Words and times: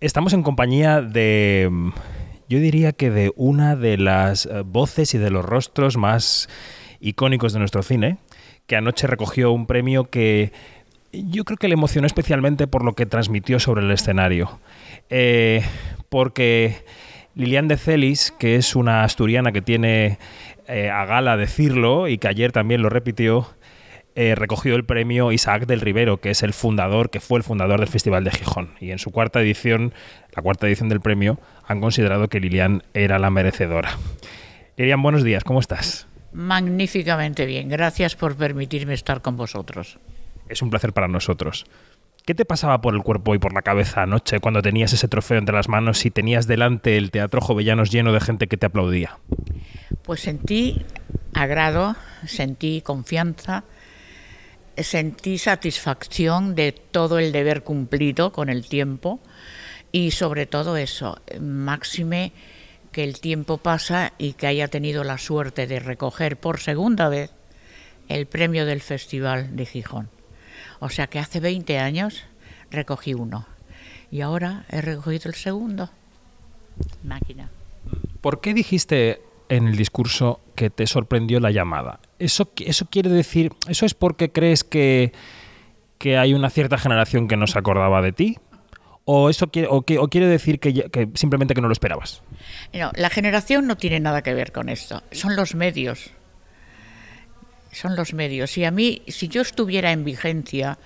Estamos 0.00 0.32
en 0.32 0.42
compañía 0.42 1.02
de, 1.02 1.70
yo 2.48 2.58
diría 2.58 2.92
que 2.92 3.10
de 3.10 3.34
una 3.36 3.76
de 3.76 3.98
las 3.98 4.46
eh, 4.46 4.62
voces 4.64 5.12
y 5.12 5.18
de 5.18 5.28
los 5.28 5.44
rostros 5.44 5.98
más 5.98 6.48
icónicos 7.00 7.52
de 7.52 7.58
nuestro 7.58 7.82
cine, 7.82 8.16
que 8.66 8.76
anoche 8.76 9.06
recogió 9.06 9.52
un 9.52 9.66
premio 9.66 10.08
que 10.08 10.52
yo 11.12 11.44
creo 11.44 11.58
que 11.58 11.68
le 11.68 11.74
emocionó 11.74 12.06
especialmente 12.06 12.66
por 12.66 12.82
lo 12.82 12.94
que 12.94 13.04
transmitió 13.04 13.60
sobre 13.60 13.82
el 13.82 13.90
escenario. 13.90 14.58
Eh, 15.10 15.60
porque 16.08 16.82
Lilian 17.34 17.68
de 17.68 17.76
Celis, 17.76 18.32
que 18.38 18.56
es 18.56 18.74
una 18.74 19.04
asturiana 19.04 19.52
que 19.52 19.60
tiene 19.60 20.16
eh, 20.66 20.88
a 20.88 21.04
gala 21.04 21.36
decirlo 21.36 22.08
y 22.08 22.16
que 22.16 22.28
ayer 22.28 22.52
también 22.52 22.80
lo 22.80 22.88
repitió, 22.88 23.48
eh, 24.14 24.34
recogió 24.34 24.74
el 24.74 24.84
premio 24.84 25.32
Isaac 25.32 25.66
del 25.66 25.80
Rivero, 25.80 26.20
que 26.20 26.30
es 26.30 26.42
el 26.42 26.52
fundador, 26.52 27.10
que 27.10 27.20
fue 27.20 27.38
el 27.38 27.44
fundador 27.44 27.80
del 27.80 27.88
Festival 27.88 28.24
de 28.24 28.30
Gijón. 28.30 28.74
Y 28.80 28.90
en 28.90 28.98
su 28.98 29.10
cuarta 29.10 29.40
edición, 29.40 29.92
la 30.34 30.42
cuarta 30.42 30.66
edición 30.66 30.88
del 30.88 31.00
premio, 31.00 31.38
han 31.66 31.80
considerado 31.80 32.28
que 32.28 32.40
Lilian 32.40 32.82
era 32.94 33.18
la 33.18 33.30
merecedora. 33.30 33.96
Lilian, 34.76 35.02
buenos 35.02 35.24
días, 35.24 35.44
¿cómo 35.44 35.60
estás? 35.60 36.06
Magníficamente 36.32 37.46
bien, 37.46 37.68
gracias 37.68 38.16
por 38.16 38.36
permitirme 38.36 38.94
estar 38.94 39.20
con 39.20 39.36
vosotros. 39.36 39.98
Es 40.48 40.62
un 40.62 40.70
placer 40.70 40.92
para 40.92 41.08
nosotros. 41.08 41.66
¿Qué 42.24 42.34
te 42.34 42.44
pasaba 42.44 42.80
por 42.80 42.94
el 42.94 43.02
cuerpo 43.02 43.34
y 43.34 43.38
por 43.38 43.54
la 43.54 43.62
cabeza 43.62 44.02
anoche 44.02 44.40
cuando 44.40 44.62
tenías 44.62 44.92
ese 44.92 45.08
trofeo 45.08 45.38
entre 45.38 45.54
las 45.54 45.68
manos 45.68 46.04
y 46.04 46.10
tenías 46.10 46.46
delante 46.46 46.96
el 46.96 47.10
Teatro 47.10 47.40
Jovellanos 47.40 47.90
lleno 47.90 48.12
de 48.12 48.20
gente 48.20 48.46
que 48.46 48.56
te 48.56 48.66
aplaudía? 48.66 49.18
Pues 50.02 50.20
sentí 50.20 50.84
agrado, 51.34 51.96
sentí 52.26 52.82
confianza, 52.82 53.64
sentí 54.82 55.38
satisfacción 55.38 56.54
de 56.54 56.72
todo 56.72 57.18
el 57.18 57.32
deber 57.32 57.62
cumplido 57.62 58.32
con 58.32 58.48
el 58.48 58.66
tiempo 58.66 59.20
y 59.92 60.12
sobre 60.12 60.46
todo 60.46 60.76
eso, 60.76 61.20
máxime 61.40 62.32
que 62.92 63.04
el 63.04 63.20
tiempo 63.20 63.58
pasa 63.58 64.12
y 64.18 64.32
que 64.34 64.46
haya 64.46 64.68
tenido 64.68 65.04
la 65.04 65.18
suerte 65.18 65.66
de 65.66 65.80
recoger 65.80 66.36
por 66.36 66.60
segunda 66.60 67.08
vez 67.08 67.30
el 68.08 68.26
premio 68.26 68.66
del 68.66 68.80
Festival 68.80 69.56
de 69.56 69.66
Gijón. 69.66 70.10
O 70.80 70.88
sea 70.88 71.06
que 71.06 71.18
hace 71.18 71.40
20 71.40 71.78
años 71.78 72.24
recogí 72.70 73.14
uno 73.14 73.46
y 74.10 74.22
ahora 74.22 74.64
he 74.70 74.80
recogido 74.80 75.28
el 75.28 75.34
segundo. 75.34 75.90
Máquina. 77.02 77.50
¿Por 78.20 78.40
qué 78.40 78.54
dijiste 78.54 79.22
en 79.50 79.66
el 79.66 79.76
discurso 79.76 80.40
que 80.54 80.70
te 80.70 80.86
sorprendió 80.86 81.40
la 81.40 81.50
llamada. 81.50 82.00
Eso, 82.18 82.52
eso 82.64 82.86
quiere 82.86 83.10
decir, 83.10 83.52
¿eso 83.68 83.84
es 83.84 83.94
porque 83.94 84.30
crees 84.30 84.64
que, 84.64 85.12
que 85.98 86.16
hay 86.16 86.32
una 86.32 86.50
cierta 86.50 86.78
generación 86.78 87.28
que 87.28 87.36
no 87.36 87.46
se 87.46 87.58
acordaba 87.58 88.00
de 88.00 88.12
ti? 88.12 88.38
¿O 89.04 89.28
eso 89.28 89.48
quiere, 89.48 89.66
o, 89.68 89.78
o 89.78 90.08
quiere 90.08 90.28
decir 90.28 90.60
que, 90.60 90.72
que, 90.72 91.08
simplemente 91.14 91.54
que 91.54 91.60
no 91.60 91.66
lo 91.66 91.72
esperabas? 91.72 92.22
No, 92.72 92.92
la 92.94 93.10
generación 93.10 93.66
no 93.66 93.76
tiene 93.76 93.98
nada 93.98 94.22
que 94.22 94.34
ver 94.34 94.52
con 94.52 94.68
esto. 94.68 95.02
Son 95.10 95.34
los 95.34 95.56
medios. 95.56 96.10
Son 97.72 97.96
los 97.96 98.14
medios. 98.14 98.56
Y 98.56 98.64
a 98.64 98.70
mí, 98.70 99.02
si 99.08 99.26
yo 99.26 99.42
estuviera 99.42 99.90
en 99.90 100.04
vigencia, 100.04 100.78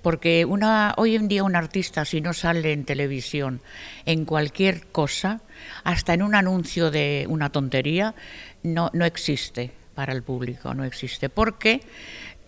porque 0.00 0.46
una, 0.46 0.94
hoy 0.96 1.14
en 1.14 1.28
día 1.28 1.44
un 1.44 1.56
artista 1.56 2.06
si 2.06 2.22
no 2.22 2.32
sale 2.32 2.72
en 2.72 2.84
televisión, 2.84 3.60
en 4.06 4.24
cualquier 4.24 4.86
cosa, 4.86 5.42
hasta 5.84 6.14
en 6.14 6.22
un 6.22 6.34
anuncio 6.34 6.90
de 6.90 7.26
una 7.28 7.50
tontería, 7.50 8.14
no, 8.62 8.90
no 8.92 9.04
existe 9.04 9.72
para 9.94 10.12
el 10.12 10.22
público, 10.22 10.74
no 10.74 10.84
existe. 10.84 11.28
Porque 11.28 11.80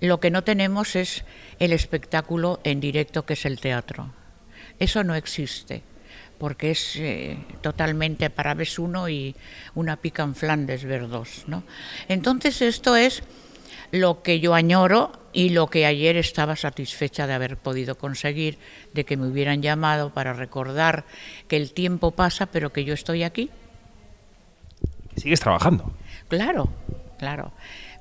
lo 0.01 0.21
que 0.21 0.31
no 0.31 0.45
tenemos 0.45 0.97
es 0.97 1.25
el 1.59 1.73
espectáculo 1.73 2.61
en 2.65 2.81
directo 2.81 3.27
que 3.27 3.35
es 3.35 3.45
el 3.45 3.61
teatro. 3.61 4.13
Eso 4.79 5.05
no 5.05 5.15
existe 5.15 5.83
porque 6.41 6.71
es 6.71 6.97
eh, 6.97 7.37
totalmente 7.61 8.31
para 8.31 8.55
ves 8.55 8.79
uno 8.79 9.11
y 9.11 9.37
una 9.75 9.97
pica 9.97 10.23
en 10.23 10.35
Flandes 10.35 10.85
ver 10.85 11.07
dos, 11.07 11.45
¿no? 11.47 11.65
Entonces 12.09 12.63
esto 12.63 12.97
es 12.97 13.23
lo 13.91 14.23
que 14.23 14.41
yo 14.41 14.55
añoro 14.55 15.13
y 15.33 15.51
lo 15.51 15.69
que 15.69 15.87
ayer 15.87 16.17
estaba 16.17 16.57
satisfecha 16.57 17.27
de 17.27 17.35
haber 17.35 17.57
podido 17.57 17.97
conseguir, 17.97 18.59
de 18.93 19.05
que 19.05 19.17
me 19.17 19.27
hubieran 19.27 19.63
llamado 19.63 20.11
para 20.11 20.33
recordar 20.33 21.05
que 21.49 21.57
el 21.57 21.73
tiempo 21.73 22.11
pasa, 22.11 22.47
pero 22.47 22.73
que 22.73 22.85
yo 22.85 22.95
estoy 22.95 23.23
aquí. 23.23 23.51
¿Sigues 25.17 25.41
trabajando? 25.41 25.93
Claro, 26.29 26.69
claro. 27.19 27.53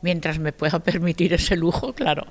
Mientras 0.02 0.40
me 0.40 0.54
pueda 0.54 0.80
permitir 0.84 1.34
ese 1.34 1.56
lujo, 1.56 1.94
claro. 1.94 2.26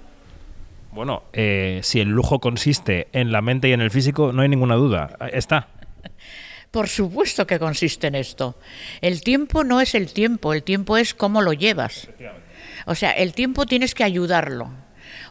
Bueno, 0.92 1.24
eh, 1.32 1.80
si 1.82 2.00
el 2.00 2.08
lujo 2.08 2.40
consiste 2.40 3.08
en 3.12 3.30
la 3.30 3.42
mente 3.42 3.68
y 3.68 3.72
en 3.72 3.80
el 3.80 3.90
físico, 3.90 4.32
no 4.32 4.42
hay 4.42 4.48
ninguna 4.48 4.74
duda. 4.74 5.16
Está. 5.32 5.68
Por 6.70 6.88
supuesto 6.88 7.46
que 7.46 7.58
consiste 7.58 8.08
en 8.08 8.14
esto. 8.14 8.56
El 9.00 9.22
tiempo 9.22 9.64
no 9.64 9.80
es 9.80 9.94
el 9.94 10.12
tiempo, 10.12 10.52
el 10.52 10.62
tiempo 10.62 10.96
es 10.96 11.14
cómo 11.14 11.40
lo 11.40 11.52
llevas. 11.52 12.08
O 12.88 12.94
sea, 12.94 13.10
el 13.10 13.34
tiempo 13.34 13.66
tienes 13.66 13.94
que 13.94 14.02
ayudarlo, 14.02 14.70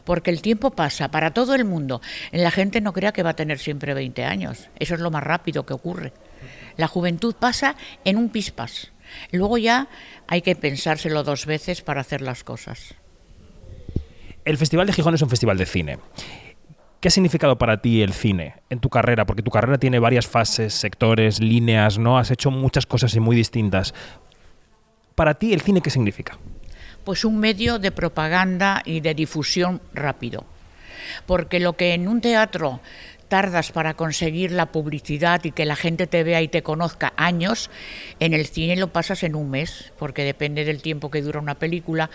porque 0.04 0.30
el 0.30 0.42
tiempo 0.42 0.70
pasa 0.70 1.10
para 1.10 1.32
todo 1.32 1.56
el 1.56 1.64
mundo. 1.64 2.00
La 2.30 2.52
gente 2.52 2.80
no 2.80 2.92
crea 2.92 3.10
que 3.10 3.24
va 3.24 3.30
a 3.30 3.36
tener 3.36 3.58
siempre 3.58 3.94
20 3.94 4.24
años, 4.24 4.68
eso 4.78 4.94
es 4.94 5.00
lo 5.00 5.10
más 5.10 5.24
rápido 5.24 5.66
que 5.66 5.74
ocurre. 5.74 6.12
La 6.76 6.86
juventud 6.86 7.34
pasa 7.34 7.74
en 8.04 8.16
un 8.16 8.28
pispas. 8.28 8.92
Luego 9.32 9.58
ya 9.58 9.88
hay 10.28 10.40
que 10.42 10.54
pensárselo 10.54 11.24
dos 11.24 11.46
veces 11.46 11.82
para 11.82 12.00
hacer 12.00 12.22
las 12.22 12.44
cosas. 12.44 12.94
El 14.44 14.56
Festival 14.56 14.86
de 14.86 14.92
Gijón 14.92 15.16
es 15.16 15.22
un 15.22 15.28
festival 15.28 15.58
de 15.58 15.66
cine. 15.66 15.98
¿Qué 17.00 17.08
ha 17.08 17.10
significado 17.10 17.58
para 17.58 17.82
ti 17.82 18.02
el 18.02 18.12
cine 18.12 18.54
en 18.70 18.78
tu 18.78 18.88
carrera? 18.88 19.26
Porque 19.26 19.42
tu 19.42 19.50
carrera 19.50 19.78
tiene 19.78 19.98
varias 19.98 20.28
fases, 20.28 20.74
sectores, 20.74 21.40
líneas, 21.40 21.98
¿no? 21.98 22.18
Has 22.18 22.30
hecho 22.30 22.52
muchas 22.52 22.86
cosas 22.86 23.16
y 23.16 23.20
muy 23.20 23.34
distintas. 23.34 23.94
Para 25.16 25.34
ti, 25.34 25.52
¿el 25.52 25.60
cine 25.60 25.80
qué 25.80 25.90
significa? 25.90 26.38
Pues 27.08 27.24
un 27.24 27.40
medio 27.40 27.78
de 27.78 27.90
propaganda 27.90 28.82
y 28.84 29.00
de 29.00 29.14
difusión 29.14 29.80
rápido. 29.94 30.44
Porque 31.24 31.58
lo 31.58 31.72
que 31.72 31.94
en 31.94 32.06
un 32.06 32.20
teatro 32.20 32.82
tardas 33.28 33.72
para 33.72 33.94
conseguir 33.94 34.52
la 34.52 34.66
publicidad 34.66 35.42
y 35.44 35.52
que 35.52 35.64
la 35.64 35.74
gente 35.74 36.06
te 36.06 36.22
vea 36.22 36.42
y 36.42 36.48
te 36.48 36.62
conozca 36.62 37.14
años, 37.16 37.70
en 38.20 38.34
el 38.34 38.44
cine 38.44 38.76
lo 38.76 38.92
pasas 38.92 39.22
en 39.22 39.36
un 39.36 39.48
mes, 39.48 39.90
porque 39.98 40.22
depende 40.22 40.66
del 40.66 40.82
tiempo 40.82 41.10
que 41.10 41.22
dura 41.22 41.40
una 41.40 41.54
película. 41.54 42.10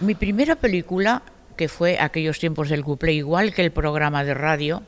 Mi 0.00 0.14
primera 0.14 0.56
película, 0.56 1.22
que 1.56 1.68
fue 1.68 1.98
aquellos 1.98 2.38
tiempos 2.38 2.68
del 2.68 2.84
couple, 2.84 3.14
igual 3.14 3.54
que 3.54 3.62
el 3.62 3.72
programa 3.72 4.24
de 4.24 4.34
radio, 4.34 4.82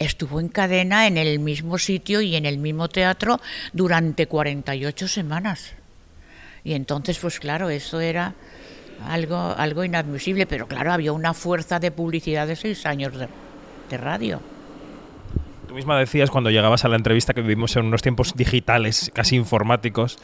estuvo 0.00 0.40
en 0.40 0.48
cadena 0.48 1.06
en 1.06 1.16
el 1.16 1.38
mismo 1.38 1.78
sitio 1.78 2.22
y 2.22 2.34
en 2.34 2.44
el 2.44 2.58
mismo 2.58 2.88
teatro 2.88 3.40
durante 3.72 4.26
48 4.26 5.06
semanas. 5.06 5.76
Y 6.66 6.74
entonces, 6.74 7.16
pues 7.20 7.38
claro, 7.38 7.70
eso 7.70 8.00
era 8.00 8.34
algo, 9.08 9.36
algo 9.36 9.84
inadmisible, 9.84 10.46
pero 10.46 10.66
claro, 10.66 10.92
había 10.92 11.12
una 11.12 11.32
fuerza 11.32 11.78
de 11.78 11.92
publicidad 11.92 12.48
de 12.48 12.56
seis 12.56 12.84
años 12.86 13.12
de, 13.16 13.28
radio. 13.96 14.40
Tú 15.68 15.74
misma 15.74 15.96
decías 15.96 16.28
cuando 16.28 16.50
llegabas 16.50 16.84
a 16.84 16.88
la 16.88 16.96
entrevista 16.96 17.34
que 17.34 17.40
vivimos 17.40 17.76
en 17.76 17.84
unos 17.84 18.02
tiempos 18.02 18.34
digitales, 18.34 19.12
casi 19.14 19.36
informáticos, 19.36 20.18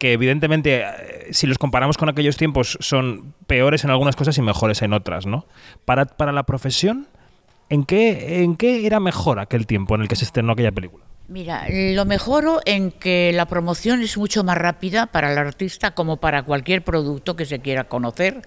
que 0.00 0.14
evidentemente 0.14 0.82
eh, 0.82 1.28
si 1.30 1.46
los 1.46 1.58
comparamos 1.58 1.96
con 1.96 2.08
aquellos 2.08 2.36
tiempos 2.36 2.76
son 2.80 3.32
peores 3.46 3.84
en 3.84 3.90
algunas 3.90 4.16
cosas 4.16 4.36
y 4.36 4.42
mejores 4.42 4.82
en 4.82 4.94
otras, 4.94 5.26
¿no? 5.26 5.46
Para, 5.84 6.06
para 6.06 6.32
la 6.32 6.42
profesión, 6.42 7.06
¿en 7.68 7.84
qué, 7.84 8.42
¿en 8.42 8.56
qué 8.56 8.84
era 8.84 8.98
mejor 8.98 9.38
aquel 9.38 9.68
tiempo 9.68 9.94
en 9.94 10.00
el 10.00 10.08
que 10.08 10.16
se 10.16 10.24
estrenó 10.24 10.54
aquella 10.54 10.72
película? 10.72 11.04
Mira, 11.26 11.66
lo 11.70 12.04
mejoro 12.04 12.60
en 12.66 12.90
que 12.90 13.32
la 13.32 13.46
promoción 13.46 14.02
es 14.02 14.18
mucho 14.18 14.44
más 14.44 14.58
rápida 14.58 15.06
para 15.06 15.32
el 15.32 15.38
artista 15.38 15.94
como 15.94 16.18
para 16.18 16.42
cualquier 16.42 16.84
producto 16.84 17.34
que 17.34 17.46
se 17.46 17.60
quiera 17.60 17.84
conocer. 17.84 18.42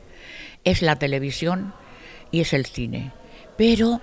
Es 0.63 0.83
la 0.83 0.97
televisión 0.97 1.73
y 2.29 2.41
es 2.41 2.53
el 2.53 2.67
cine. 2.67 3.13
Pero 3.57 3.99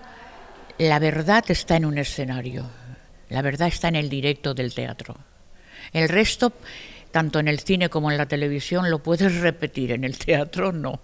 la 0.78 0.98
verdad 0.98 1.44
está 1.48 1.76
en 1.76 1.84
un 1.84 1.98
escenario. 1.98 2.68
La 3.28 3.42
verdad 3.42 3.68
está 3.68 3.86
en 3.86 3.94
el 3.94 4.08
directo 4.08 4.54
del 4.54 4.74
teatro. 4.74 5.16
El 5.92 6.08
resto, 6.08 6.52
tanto 7.12 7.38
en 7.38 7.46
el 7.46 7.60
cine 7.60 7.88
como 7.88 8.10
en 8.10 8.18
la 8.18 8.26
televisión, 8.26 8.90
lo 8.90 9.04
puedes 9.04 9.40
repetir. 9.40 9.92
En 9.92 10.02
el 10.02 10.18
teatro 10.18 10.72
no. 10.72 11.00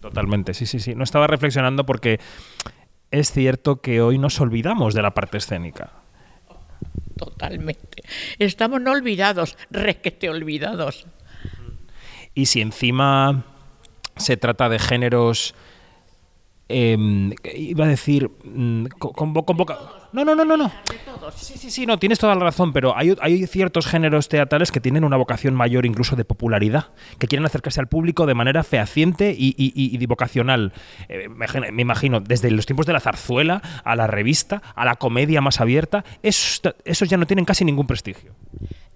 Totalmente, 0.00 0.54
sí, 0.54 0.66
sí, 0.66 0.78
sí. 0.78 0.94
No 0.94 1.02
estaba 1.02 1.26
reflexionando 1.26 1.84
porque 1.84 2.20
es 3.10 3.32
cierto 3.32 3.80
que 3.80 4.00
hoy 4.00 4.18
nos 4.18 4.40
olvidamos 4.40 4.94
de 4.94 5.02
la 5.02 5.12
parte 5.12 5.38
escénica 5.38 6.03
totalmente. 7.16 8.02
Estamos 8.38 8.80
no 8.80 8.92
olvidados, 8.92 9.56
requete 9.70 10.28
olvidados. 10.30 11.06
Y 12.34 12.46
si 12.46 12.60
encima 12.60 13.44
se 14.16 14.36
trata 14.36 14.68
de 14.68 14.78
géneros, 14.78 15.54
eh, 16.68 16.96
iba 17.54 17.84
a 17.84 17.88
decir, 17.88 18.30
mm, 18.44 18.86
con, 18.98 19.34
con, 19.34 19.44
con 19.44 19.56
No, 20.14 20.24
no, 20.24 20.36
no, 20.36 20.44
no, 20.44 20.56
no. 20.56 20.72
Sí, 21.34 21.58
sí, 21.58 21.72
sí, 21.72 21.86
no, 21.86 21.98
tienes 21.98 22.20
toda 22.20 22.36
la 22.36 22.44
razón, 22.44 22.72
pero 22.72 22.96
hay, 22.96 23.16
hay 23.20 23.44
ciertos 23.48 23.84
géneros 23.84 24.28
teatrales 24.28 24.70
que 24.70 24.78
tienen 24.78 25.02
una 25.02 25.16
vocación 25.16 25.54
mayor 25.54 25.86
incluso 25.86 26.14
de 26.14 26.24
popularidad, 26.24 26.90
que 27.18 27.26
quieren 27.26 27.44
acercarse 27.44 27.80
al 27.80 27.88
público 27.88 28.24
de 28.24 28.34
manera 28.34 28.62
fehaciente 28.62 29.34
y, 29.36 29.56
y, 29.58 29.72
y 29.74 30.06
vocacional. 30.06 30.72
Eh, 31.08 31.28
me, 31.28 31.82
imagino, 31.82 32.20
desde 32.20 32.48
los 32.52 32.64
tiempos 32.64 32.86
de 32.86 32.92
la 32.92 33.00
zarzuela 33.00 33.60
a 33.82 33.96
la 33.96 34.06
revista, 34.06 34.62
a 34.76 34.84
la 34.84 34.94
comedia 34.94 35.40
más 35.40 35.60
abierta, 35.60 36.04
esos, 36.22 36.60
esos 36.84 37.08
ya 37.08 37.16
no 37.16 37.26
tienen 37.26 37.44
casi 37.44 37.64
ningún 37.64 37.88
prestigio. 37.88 38.36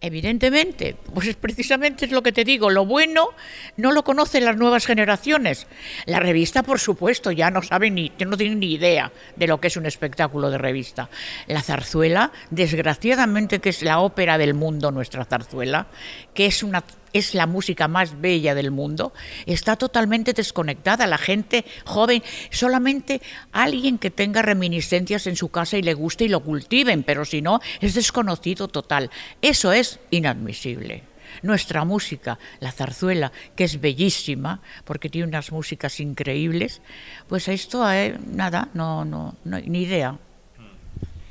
Evidentemente, 0.01 0.95
pues 1.13 1.27
es 1.27 1.35
precisamente 1.35 2.05
es 2.05 2.13
lo 2.13 2.23
que 2.23 2.31
te 2.31 2.45
digo, 2.45 2.71
lo 2.71 2.87
bueno 2.87 3.31
no 3.77 3.91
lo 3.91 4.05
conocen 4.05 4.45
las 4.45 4.57
nuevas 4.57 4.87
generaciones. 4.87 5.67
La 6.07 6.21
revista, 6.21 6.63
por 6.63 6.79
supuesto, 6.79 7.33
ya 7.33 7.51
no 7.51 7.63
saben 7.63 7.97
ni, 7.97 8.13
no 8.25 8.37
tienen 8.37 8.61
ni 8.61 8.75
idea 8.75 9.11
de 9.35 9.49
lo 9.49 9.61
que 9.61 9.67
es 9.67 9.77
un 9.77 9.87
espectáculo 9.87 10.51
de 10.51 10.59
revista. 10.59 11.08
La 11.47 11.63
zarzuela, 11.63 12.33
desgraciadamente 12.51 13.61
que 13.61 13.71
es 13.71 13.83
la 13.83 14.01
ópera 14.01 14.39
del 14.39 14.55
mundo, 14.55 14.91
nuestra 14.91 15.25
zarzuela, 15.25 15.87
que 16.35 16.47
es 16.47 16.63
una 16.63 16.85
es 17.13 17.35
la 17.35 17.47
música 17.47 17.89
más 17.89 18.21
bella 18.21 18.55
del 18.55 18.71
mundo, 18.71 19.13
está 19.47 19.77
totalmente 19.77 20.33
desconectada. 20.33 21.07
La 21.07 21.19
gente 21.19 21.65
joven, 21.85 22.23
solamente 22.51 23.21
alguien 23.53 23.99
que 23.99 24.11
tenga 24.11 24.43
reminiscencias 24.43 25.27
en 25.27 25.37
su 25.37 25.49
casa 25.49 25.77
y 25.77 25.83
le 25.83 25.95
guste 25.95 26.25
y 26.25 26.29
lo 26.29 26.41
cultiven, 26.41 27.03
pero 27.03 27.25
si 27.25 27.43
no, 27.43 27.61
es 27.81 27.95
desconocido 27.95 28.69
total. 28.69 29.11
Eso 29.43 29.73
es 29.73 30.01
inadmisible. 30.11 31.05
Nuestra 31.43 31.85
música, 31.85 32.39
la 32.59 32.73
zarzuela, 32.73 33.33
que 33.55 33.65
es 33.65 33.81
bellísima, 33.81 34.61
porque 34.85 35.11
tiene 35.11 35.29
unas 35.29 35.53
músicas 35.53 36.01
increíbles, 36.01 36.81
pues 37.29 37.49
esto, 37.49 37.89
eh, 37.91 38.19
nada, 38.27 38.71
no, 38.75 39.05
no, 39.05 39.37
no, 39.45 39.61
ni 39.61 39.83
idea. 39.83 40.17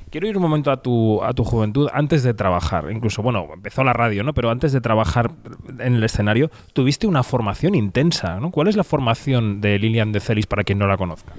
Quiero 0.10 0.28
ir 0.28 0.38
un 0.38 0.44
momento 0.44 0.72
a 0.72 0.82
tu, 0.82 1.22
a 1.22 1.34
tu 1.34 1.44
juventud, 1.44 1.90
antes 1.92 2.24
de 2.24 2.34
trabajar, 2.34 2.90
incluso, 2.92 3.22
bueno, 3.22 3.48
empezó 3.54 3.84
la 3.84 3.92
radio, 3.92 4.24
¿no? 4.24 4.34
Pero 4.34 4.50
antes 4.50 4.72
de 4.72 4.80
trabajar 4.80 5.32
en 5.80 5.96
el 5.96 6.04
escenario, 6.04 6.50
tuviste 6.74 7.08
una 7.08 7.24
formación 7.24 7.76
intensa, 7.76 8.40
¿no? 8.40 8.52
¿Cuál 8.52 8.70
es 8.70 8.78
la 8.78 8.86
formación 8.86 9.60
de 9.60 9.78
Lilian 9.78 10.14
de 10.14 10.22
Celis 10.22 10.48
para 10.48 10.64
quien 10.64 10.80
no 10.80 10.88
la 10.88 10.98
conozca? 10.98 11.34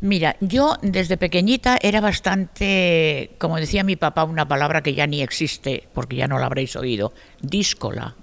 Mira, 0.00 0.36
yo 0.40 0.76
desde 0.82 1.16
pequeñita 1.16 1.78
era 1.82 2.00
bastante, 2.00 3.32
como 3.38 3.56
decía 3.56 3.82
mi 3.82 3.96
papá, 3.96 4.22
una 4.24 4.46
palabra 4.46 4.82
que 4.82 4.94
ya 4.94 5.06
ni 5.06 5.20
existe, 5.20 5.88
porque 5.92 6.16
ya 6.16 6.28
no 6.28 6.38
la 6.38 6.46
habréis 6.46 6.76
oído, 6.76 7.12
díscola 7.40 8.14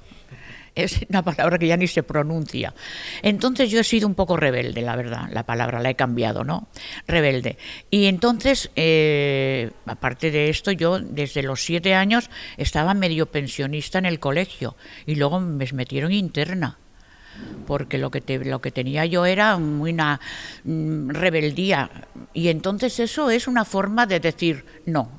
es 0.75 1.06
una 1.10 1.24
palabra 1.24 1.57
que 1.57 1.68
ya 1.68 1.77
ni 1.77 1.88
se 1.88 2.04
pronuncia. 2.04 2.74
Entonces 3.21 3.69
yo 3.69 3.80
he 3.80 3.83
sido 3.83 4.07
un 4.07 4.16
poco 4.16 4.38
rebelde, 4.38 4.81
la 4.81 4.95
verdad, 4.95 5.30
la 5.31 5.44
palabra 5.45 5.80
la 5.80 5.89
he 5.89 5.95
cambiado, 5.95 6.44
¿no? 6.44 6.68
Rebelde. 7.07 7.57
Y 7.89 8.06
entonces, 8.06 8.71
eh, 8.75 9.71
aparte 9.86 10.31
de 10.31 10.50
esto, 10.50 10.71
yo 10.71 11.00
desde 11.00 11.44
los 11.44 11.63
siete 11.63 11.94
años 11.94 12.30
estaba 12.57 12.94
medio 12.94 13.25
pensionista 13.27 14.00
en 14.00 14.06
el 14.06 14.19
colegio 14.19 14.75
y 15.06 15.16
luego 15.16 15.39
me 15.39 15.66
metieron 15.74 16.12
interna 16.12 16.77
porque 17.65 17.98
lo 17.98 18.12
que, 18.12 18.39
lo 18.39 18.62
que 18.62 18.72
tenía 18.72 19.06
yo 19.06 19.25
era 19.25 19.56
una 19.56 20.19
mm, 20.63 21.10
rebeldía. 21.10 21.89
Y 22.33 22.50
entonces 22.50 23.00
eso 23.00 23.30
es 23.30 23.48
una 23.48 23.65
forma 23.65 24.06
de 24.06 24.19
decir, 24.19 24.65
no, 24.86 25.19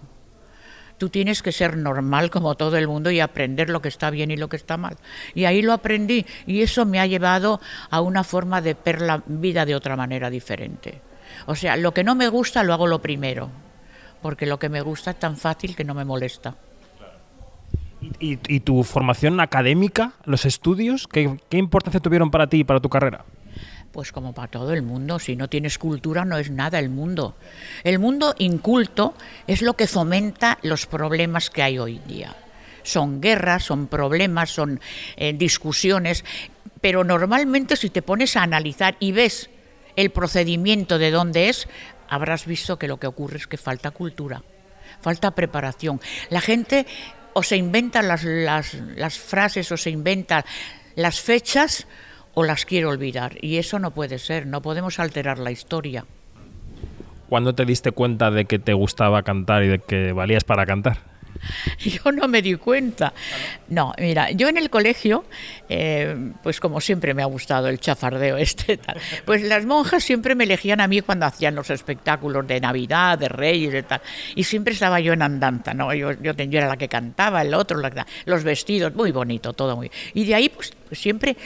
tú 1.01 1.09
tienes 1.09 1.43
que 1.43 1.51
ser 1.51 1.79
normal 1.79 2.31
como 2.31 2.57
todo 2.57 2.77
el 2.77 2.87
mundo 2.87 3.11
y 3.11 3.21
aprender 3.21 3.71
lo 3.71 3.81
que 3.81 3.89
está 3.89 4.11
bien 4.11 4.31
y 4.31 4.37
lo 4.37 4.51
que 4.51 4.57
está 4.57 4.77
mal. 4.77 4.99
Y 5.35 5.47
ahí 5.47 5.63
lo 5.63 5.73
aprendí 5.73 6.27
y 6.47 6.61
eso 6.61 6.85
me 6.85 7.01
ha 7.01 7.07
llevado 7.07 7.59
a 7.89 8.03
una 8.03 8.23
forma 8.23 8.61
de 8.61 8.77
ver 8.85 9.01
la 9.01 9.23
vida 9.27 9.65
de 9.65 9.75
otra 9.75 9.97
manera 9.97 10.29
diferente. 10.29 11.01
O 11.47 11.55
sea, 11.55 11.79
lo 11.79 11.95
que 11.95 12.05
no 12.05 12.15
me 12.15 12.29
gusta 12.29 12.63
lo 12.63 12.75
hago 12.75 12.87
lo 12.87 13.01
primero, 13.01 13.49
porque 14.21 14.45
lo 14.45 14.59
que 14.59 14.69
me 14.69 14.83
gusta 14.83 15.13
es 15.13 15.19
tan 15.19 15.39
fácil 15.39 15.75
que 15.75 15.85
no 15.85 15.95
me 15.95 16.05
molesta. 16.05 16.55
¿Y, 18.19 18.61
tu 18.61 18.83
formación 18.85 19.41
académica, 19.41 20.13
los 20.25 20.45
estudios, 20.45 21.07
¿qué, 21.07 21.39
qué 21.49 21.57
importancia 21.57 22.01
tuvieron 22.01 22.31
para 22.31 22.47
ti 22.47 22.59
y 22.59 22.65
para 22.65 22.81
tu 22.81 22.91
carrera? 22.91 23.25
Pues 23.93 24.13
como 24.13 24.33
para 24.33 24.49
todo 24.49 24.73
el 24.73 24.83
mundo, 24.83 25.19
si 25.19 25.35
no 25.35 25.49
tienes 25.49 25.77
cultura 25.77 26.25
no 26.25 26.39
es 26.39 26.51
nada 26.51 26.79
el 26.79 26.91
mundo. 26.91 27.35
El 27.83 27.99
mundo 27.99 28.35
inculto 28.39 29.15
es 29.49 29.63
lo 29.63 29.75
que 29.75 29.89
fomenta 29.89 30.59
los 30.63 30.87
problemas 30.87 31.51
que 31.51 31.63
hay 31.63 31.79
hoy 31.79 31.99
día. 32.07 32.37
Son 32.85 33.21
guerras, 33.21 33.65
son 33.65 33.89
problemas, 33.89 34.51
son 34.51 34.81
eh, 35.17 35.33
discusiones, 35.33 36.25
pero 36.81 37.03
normalmente 37.03 37.77
si 37.77 37.91
te 37.91 38.01
pones 38.01 38.37
a 38.37 38.43
analizar 38.43 38.97
y 39.01 39.11
ves 39.11 39.51
el 39.97 40.11
procedimiento 40.11 40.99
de 40.99 41.11
dónde 41.11 41.49
es, 41.49 41.67
habrás 42.09 42.47
visto 42.47 42.79
que 42.79 42.89
lo 42.89 42.99
que 42.99 43.09
ocurre 43.09 43.39
es 43.39 43.49
que 43.49 43.57
falta 43.57 43.91
cultura, 43.91 44.43
falta 45.01 45.33
preparación. 45.33 46.01
La 46.31 46.41
gente 46.41 46.87
o 47.33 47.43
se 47.43 47.57
inventa 47.57 48.03
las, 48.03 48.23
las, 48.23 48.75
las 48.75 49.19
frases 49.19 49.71
o 49.73 49.77
se 49.77 49.91
inventa 49.91 50.45
las 50.95 51.21
fechas 51.21 51.87
o 52.41 52.45
las 52.45 52.65
quiero 52.65 52.89
olvidar. 52.89 53.37
Y 53.43 53.59
eso 53.59 53.79
no 53.79 53.91
puede 53.91 54.19
ser, 54.19 54.47
no 54.47 54.63
podemos 54.63 54.99
alterar 54.99 55.39
la 55.39 55.51
historia. 55.51 56.07
¿Cuándo 57.29 57.55
te 57.55 57.67
diste 57.67 57.93
cuenta 57.93 58.31
de 58.31 58.47
que 58.47 58.59
te 58.59 58.73
gustaba 58.73 59.23
cantar 59.23 59.63
y 59.63 59.69
de 59.69 59.79
que 59.79 60.13
valías 60.13 60.43
para 60.45 60.65
cantar? 60.65 60.99
Yo 61.79 62.13
no 62.13 62.29
me 62.29 62.43
di 62.43 62.55
cuenta. 62.55 63.13
No, 63.69 63.95
mira, 63.99 64.31
yo 64.31 64.49
en 64.49 64.57
el 64.59 64.69
colegio, 64.69 65.25
eh, 65.69 66.33
pues 66.43 66.61
como 66.61 66.81
siempre 66.81 67.15
me 67.15 67.23
ha 67.23 67.27
gustado 67.27 67.69
el 67.69 67.79
chafardeo 67.79 68.37
este, 68.37 68.77
tal, 68.77 68.99
pues 69.25 69.43
las 69.43 69.65
monjas 69.65 70.03
siempre 70.03 70.35
me 70.35 70.45
elegían 70.45 70.81
a 70.81 70.89
mí 70.89 71.01
cuando 71.01 71.27
hacían 71.27 71.55
los 71.55 71.71
espectáculos 71.71 72.47
de 72.47 72.61
Navidad, 72.61 73.19
de 73.19 73.29
Reyes 73.29 73.75
y 73.75 73.83
tal, 73.83 74.03
y 74.35 74.45
siempre 74.45 74.75
estaba 74.75 75.01
yo 75.01 75.13
en 75.13 75.23
andanza, 75.23 75.73
¿no? 75.73 75.95
Yo, 75.95 76.13
yo, 76.13 76.33
yo 76.33 76.59
era 76.59 76.69
la 76.69 76.77
que 76.77 76.89
cantaba, 76.89 77.43
el 77.43 77.55
otro, 77.55 77.79
la, 77.79 78.07
los 78.27 78.45
vestidos, 78.45 78.95
muy 78.95 79.13
bonito, 79.13 79.53
todo 79.53 79.77
muy... 79.77 79.91
Y 80.15 80.25
de 80.27 80.35
ahí, 80.35 80.49
pues 80.49 80.73
siempre 80.93 81.37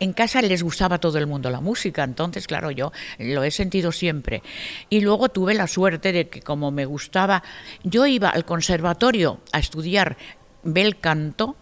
en 0.00 0.12
casa 0.12 0.42
les 0.42 0.62
gustaba 0.62 0.96
a 0.96 1.00
todo 1.00 1.18
el 1.18 1.26
mundo 1.26 1.50
la 1.50 1.60
música, 1.60 2.04
entonces, 2.04 2.46
claro, 2.46 2.70
yo 2.70 2.92
lo 3.18 3.44
he 3.44 3.50
sentido 3.50 3.92
siempre. 3.92 4.42
Y 4.90 5.00
luego 5.00 5.28
tuve 5.28 5.54
la 5.54 5.66
suerte 5.66 6.12
de 6.12 6.28
que 6.28 6.40
como 6.40 6.70
me 6.70 6.84
gustaba, 6.84 7.42
yo 7.82 8.06
iba 8.06 8.28
al 8.30 8.44
conservatorio 8.44 9.40
a 9.52 9.58
estudiar 9.58 10.16
bel 10.62 10.98
canto, 10.98 11.56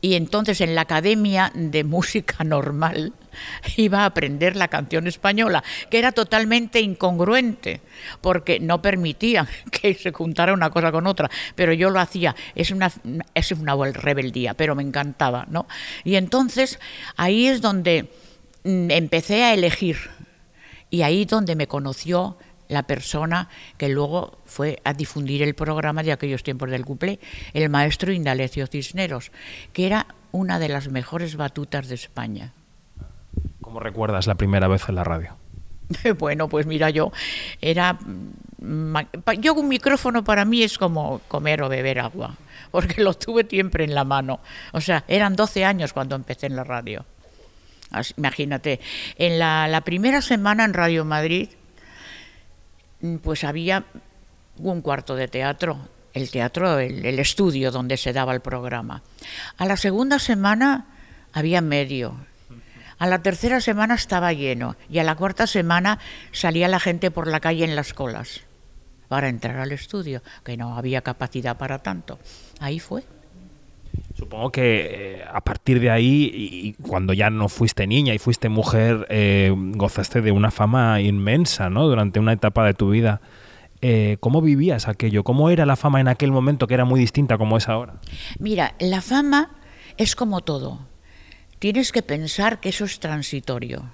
y 0.00 0.14
entonces 0.14 0.60
en 0.60 0.74
la 0.74 0.82
Academia 0.82 1.50
de 1.54 1.84
Música 1.84 2.44
Normal 2.44 3.12
iba 3.76 4.00
a 4.00 4.06
aprender 4.06 4.56
la 4.56 4.68
canción 4.68 5.06
española, 5.06 5.62
que 5.90 5.98
era 5.98 6.12
totalmente 6.12 6.80
incongruente, 6.80 7.80
porque 8.20 8.60
no 8.60 8.82
permitía 8.82 9.46
que 9.70 9.94
se 9.94 10.12
juntara 10.12 10.52
una 10.52 10.70
cosa 10.70 10.92
con 10.92 11.06
otra, 11.06 11.30
pero 11.54 11.72
yo 11.72 11.90
lo 11.90 12.00
hacía, 12.00 12.34
es 12.54 12.70
una, 12.70 12.90
es 13.34 13.52
una 13.52 13.74
rebeldía, 13.92 14.54
pero 14.54 14.74
me 14.74 14.82
encantaba, 14.82 15.46
¿no? 15.48 15.66
Y 16.04 16.16
entonces 16.16 16.78
ahí 17.16 17.46
es 17.46 17.60
donde 17.60 18.10
mm, 18.64 18.90
empecé 18.90 19.44
a 19.44 19.54
elegir, 19.54 19.96
y 20.90 21.02
ahí 21.02 21.24
donde 21.24 21.54
me 21.54 21.66
conoció 21.66 22.38
la 22.68 22.84
persona 22.84 23.48
que 23.76 23.88
luego 23.88 24.38
fue 24.44 24.80
a 24.84 24.92
difundir 24.92 25.42
el 25.42 25.54
programa 25.54 26.02
de 26.02 26.12
aquellos 26.12 26.42
tiempos 26.42 26.70
del 26.70 26.84
cuplé, 26.84 27.18
el 27.54 27.68
maestro 27.70 28.12
Indalecio 28.12 28.66
Cisneros, 28.66 29.32
que 29.72 29.86
era 29.86 30.06
una 30.32 30.58
de 30.58 30.68
las 30.68 30.88
mejores 30.88 31.36
batutas 31.36 31.88
de 31.88 31.94
España. 31.94 32.52
¿Cómo 33.68 33.80
recuerdas 33.80 34.26
la 34.26 34.34
primera 34.34 34.68
vez 34.68 34.88
en 34.88 34.94
la 34.94 35.04
radio? 35.04 35.36
Bueno, 36.18 36.48
pues 36.48 36.66
mira, 36.66 36.90
yo 36.90 37.12
era. 37.60 37.98
Yo 39.38 39.54
un 39.54 39.68
micrófono 39.68 40.22
para 40.22 40.44
mí 40.44 40.62
es 40.62 40.76
como 40.76 41.20
comer 41.28 41.62
o 41.62 41.68
beber 41.68 42.00
agua, 42.00 42.34
porque 42.70 43.02
lo 43.02 43.14
tuve 43.14 43.46
siempre 43.48 43.84
en 43.84 43.94
la 43.94 44.04
mano. 44.04 44.40
O 44.72 44.80
sea, 44.80 45.04
eran 45.08 45.34
12 45.34 45.64
años 45.64 45.92
cuando 45.92 46.14
empecé 46.16 46.46
en 46.46 46.56
la 46.56 46.64
radio. 46.64 47.06
imagínate, 48.16 48.80
en 49.16 49.38
la, 49.38 49.66
la 49.68 49.80
primera 49.80 50.20
semana 50.20 50.64
en 50.64 50.74
Radio 50.74 51.04
Madrid 51.04 51.48
Mm, 53.00 53.16
pues 53.16 53.44
había 53.44 53.84
un 54.58 54.82
cuarto 54.82 55.14
de 55.14 55.28
teatro, 55.28 55.78
el 56.12 56.30
teatro, 56.30 56.78
el, 56.78 57.04
el, 57.04 57.18
estudio 57.18 57.70
donde 57.70 57.96
se 57.96 58.12
daba 58.12 58.34
el 58.34 58.40
programa. 58.40 59.02
A 59.56 59.66
la 59.66 59.76
segunda 59.76 60.18
semana 60.18 60.86
había 61.32 61.60
medio. 61.60 62.16
A 62.98 63.06
la 63.06 63.22
tercera 63.22 63.60
semana 63.60 63.94
estaba 63.94 64.32
lleno 64.32 64.76
y 64.90 64.98
a 64.98 65.04
la 65.04 65.14
cuarta 65.14 65.46
semana 65.46 65.98
salía 66.32 66.68
la 66.68 66.80
gente 66.80 67.10
por 67.10 67.28
la 67.28 67.40
calle 67.40 67.64
en 67.64 67.76
las 67.76 67.94
colas 67.94 68.42
para 69.08 69.28
entrar 69.28 69.58
al 69.58 69.72
estudio, 69.72 70.22
que 70.44 70.56
no 70.56 70.76
había 70.76 71.00
capacidad 71.00 71.56
para 71.56 71.78
tanto. 71.78 72.18
Ahí 72.60 72.78
fue. 72.78 73.04
Supongo 74.16 74.50
que 74.50 75.20
eh, 75.20 75.24
a 75.32 75.40
partir 75.40 75.80
de 75.80 75.90
ahí, 75.90 76.30
y 76.34 76.72
cuando 76.74 77.12
ya 77.12 77.30
no 77.30 77.48
fuiste 77.48 77.86
niña 77.86 78.14
y 78.14 78.18
fuiste 78.18 78.48
mujer, 78.48 79.06
eh, 79.08 79.54
gozaste 79.56 80.20
de 80.20 80.32
una 80.32 80.50
fama 80.50 81.00
inmensa, 81.00 81.70
¿no? 81.70 81.86
Durante 81.86 82.20
una 82.20 82.32
etapa 82.32 82.66
de 82.66 82.74
tu 82.74 82.90
vida. 82.90 83.20
Eh, 83.80 84.16
¿Cómo 84.20 84.42
vivías 84.42 84.88
aquello? 84.88 85.22
¿Cómo 85.22 85.50
era 85.50 85.64
la 85.64 85.76
fama 85.76 86.00
en 86.00 86.08
aquel 86.08 86.32
momento 86.32 86.66
que 86.66 86.74
era 86.74 86.84
muy 86.84 86.98
distinta 86.98 87.38
como 87.38 87.56
es 87.56 87.68
ahora? 87.68 87.94
Mira, 88.38 88.74
la 88.80 89.00
fama 89.00 89.52
es 89.96 90.16
como 90.16 90.40
todo. 90.40 90.80
Tienes 91.58 91.90
que 91.90 92.02
pensar 92.02 92.60
que 92.60 92.68
eso 92.68 92.84
es 92.84 93.00
transitorio. 93.00 93.90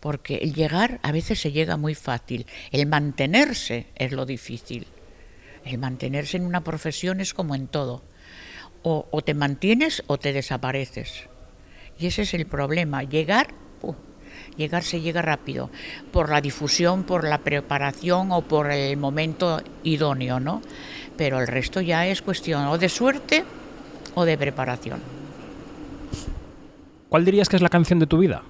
Porque 0.00 0.36
el 0.36 0.54
llegar 0.54 0.98
a 1.02 1.12
veces 1.12 1.38
se 1.40 1.52
llega 1.52 1.76
muy 1.76 1.94
fácil. 1.94 2.46
El 2.70 2.86
mantenerse 2.86 3.88
es 3.94 4.12
lo 4.12 4.24
difícil. 4.24 4.86
El 5.64 5.76
mantenerse 5.76 6.38
en 6.38 6.46
una 6.46 6.64
profesión 6.64 7.20
es 7.20 7.34
como 7.34 7.54
en 7.54 7.66
todo. 7.66 8.02
O, 8.82 9.04
te 9.22 9.34
mantienes 9.34 10.02
o 10.06 10.18
te 10.18 10.32
desapareces. 10.32 11.28
Y 11.98 12.06
ese 12.06 12.22
es 12.22 12.32
el 12.32 12.46
problema. 12.46 13.02
Llegar, 13.02 13.48
uh, 13.82 13.94
se 14.80 15.00
llega 15.02 15.20
rápido. 15.20 15.68
Por 16.10 16.30
la 16.30 16.40
difusión, 16.40 17.04
por 17.04 17.28
la 17.28 17.38
preparación 17.38 18.32
o 18.32 18.40
por 18.40 18.70
el 18.70 18.96
momento 18.96 19.62
idóneo, 19.82 20.40
¿no? 20.40 20.62
Pero 21.18 21.38
el 21.40 21.46
resto 21.46 21.82
ya 21.82 22.06
es 22.06 22.22
cuestión 22.22 22.66
o 22.68 22.78
de 22.78 22.88
suerte 22.88 23.44
o 24.14 24.24
de 24.24 24.38
preparación. 24.38 25.19
¿Cuál 27.08 27.24
dirías 27.24 27.48
que 27.48 27.56
es 27.56 27.62
la 27.62 27.68
canción 27.68 27.98
de 27.98 28.06
tu 28.06 28.18
vida? 28.18 28.42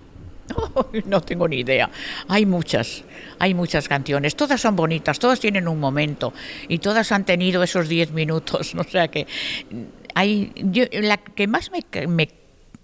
No 1.06 1.20
tengo 1.20 1.48
ni 1.48 1.60
idea. 1.60 1.90
Hay 2.28 2.46
muchas, 2.46 3.04
hay 3.38 3.54
muchas 3.54 3.88
canciones. 3.88 4.36
Todas 4.36 4.60
son 4.60 4.76
bonitas, 4.76 5.18
todas 5.18 5.40
tienen 5.40 5.68
un 5.68 5.78
momento 5.78 6.32
y 6.68 6.78
todas 6.78 7.12
han 7.12 7.24
tenido 7.24 7.62
esos 7.62 7.88
10 7.88 8.12
minutos. 8.12 8.74
O 8.80 8.84
sea 8.84 9.08
que 9.08 9.26
hay, 10.14 10.52
yo, 10.56 10.84
la 10.92 11.18
que 11.18 11.46
más 11.46 11.70
me, 11.70 11.84
me 12.08 12.28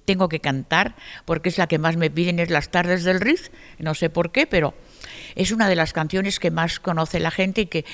tengo 0.04 0.28
que 0.28 0.40
cantar, 0.40 0.94
porque 1.24 1.48
es 1.48 1.58
la 1.58 1.66
que 1.66 1.78
más 1.78 1.96
me 1.96 2.10
piden, 2.10 2.38
es 2.38 2.50
Las 2.50 2.70
tardes 2.70 3.04
del 3.04 3.20
Riz. 3.20 3.50
No 3.78 3.94
sé 3.94 4.08
por 4.08 4.30
qué, 4.30 4.46
pero 4.46 4.74
es 5.34 5.52
una 5.52 5.68
de 5.68 5.76
las 5.76 5.92
canciones 5.92 6.40
que 6.40 6.50
más 6.50 6.80
conoce 6.80 7.20
la 7.20 7.30
gente 7.30 7.62
y 7.62 7.66
que 7.66 7.84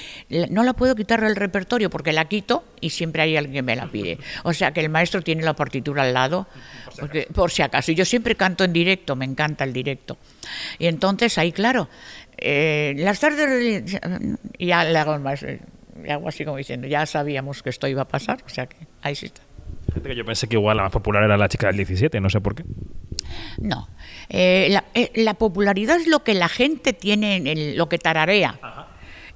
no 0.50 0.62
la 0.62 0.72
puedo 0.74 0.94
quitar 0.94 1.20
del 1.20 1.36
repertorio 1.36 1.90
porque 1.90 2.12
la 2.12 2.26
quito 2.26 2.64
y 2.80 2.90
siempre 2.90 3.22
hay 3.22 3.36
alguien 3.36 3.54
que 3.54 3.62
me 3.62 3.76
la 3.76 3.86
pide. 3.86 4.18
O 4.44 4.52
sea 4.52 4.72
que 4.72 4.80
el 4.80 4.88
maestro 4.88 5.22
tiene 5.22 5.42
la 5.42 5.54
partitura 5.54 6.02
al 6.02 6.14
lado, 6.14 6.46
porque, 6.98 7.28
por 7.34 7.50
si 7.50 7.62
acaso. 7.62 7.92
Y 7.92 7.94
yo 7.94 8.04
siempre 8.04 8.36
canto 8.36 8.64
en 8.64 8.72
directo, 8.72 9.16
me 9.16 9.24
encanta 9.24 9.64
el 9.64 9.72
directo. 9.72 10.18
Y 10.78 10.86
entonces 10.86 11.36
ahí, 11.38 11.52
claro, 11.52 11.88
eh, 12.38 12.94
las 12.96 13.20
tardes, 13.20 14.00
y 14.58 14.66
ya 14.66 14.84
le 14.84 14.98
hago 14.98 15.18
más, 15.18 15.42
eh, 15.42 15.60
hago 16.08 16.28
así 16.28 16.44
como 16.44 16.56
diciendo, 16.56 16.86
ya 16.86 17.06
sabíamos 17.06 17.62
que 17.62 17.70
esto 17.70 17.86
iba 17.88 18.02
a 18.02 18.08
pasar, 18.08 18.42
o 18.46 18.48
sea 18.48 18.66
que 18.66 18.76
ahí 19.02 19.14
sí 19.14 19.26
está. 19.26 19.42
yo 20.14 20.24
pensé 20.24 20.48
que 20.48 20.56
igual 20.56 20.76
la 20.76 20.84
más 20.84 20.92
popular 20.92 21.22
era 21.24 21.36
la 21.36 21.48
chica 21.48 21.68
del 21.68 21.76
17, 21.76 22.20
no 22.20 22.30
sé 22.30 22.40
por 22.40 22.54
qué. 22.54 22.64
No, 23.58 23.88
eh, 24.28 24.68
la, 24.70 24.84
eh, 24.94 25.12
la, 25.14 25.34
popularidad 25.34 25.96
es 25.96 26.06
lo 26.06 26.24
que 26.24 26.34
la 26.34 26.48
gente 26.48 26.92
tiene, 26.92 27.36
en 27.36 27.46
el, 27.46 27.76
lo 27.76 27.88
que 27.88 27.98
tararea. 27.98 28.58
Ajá. 28.62 28.88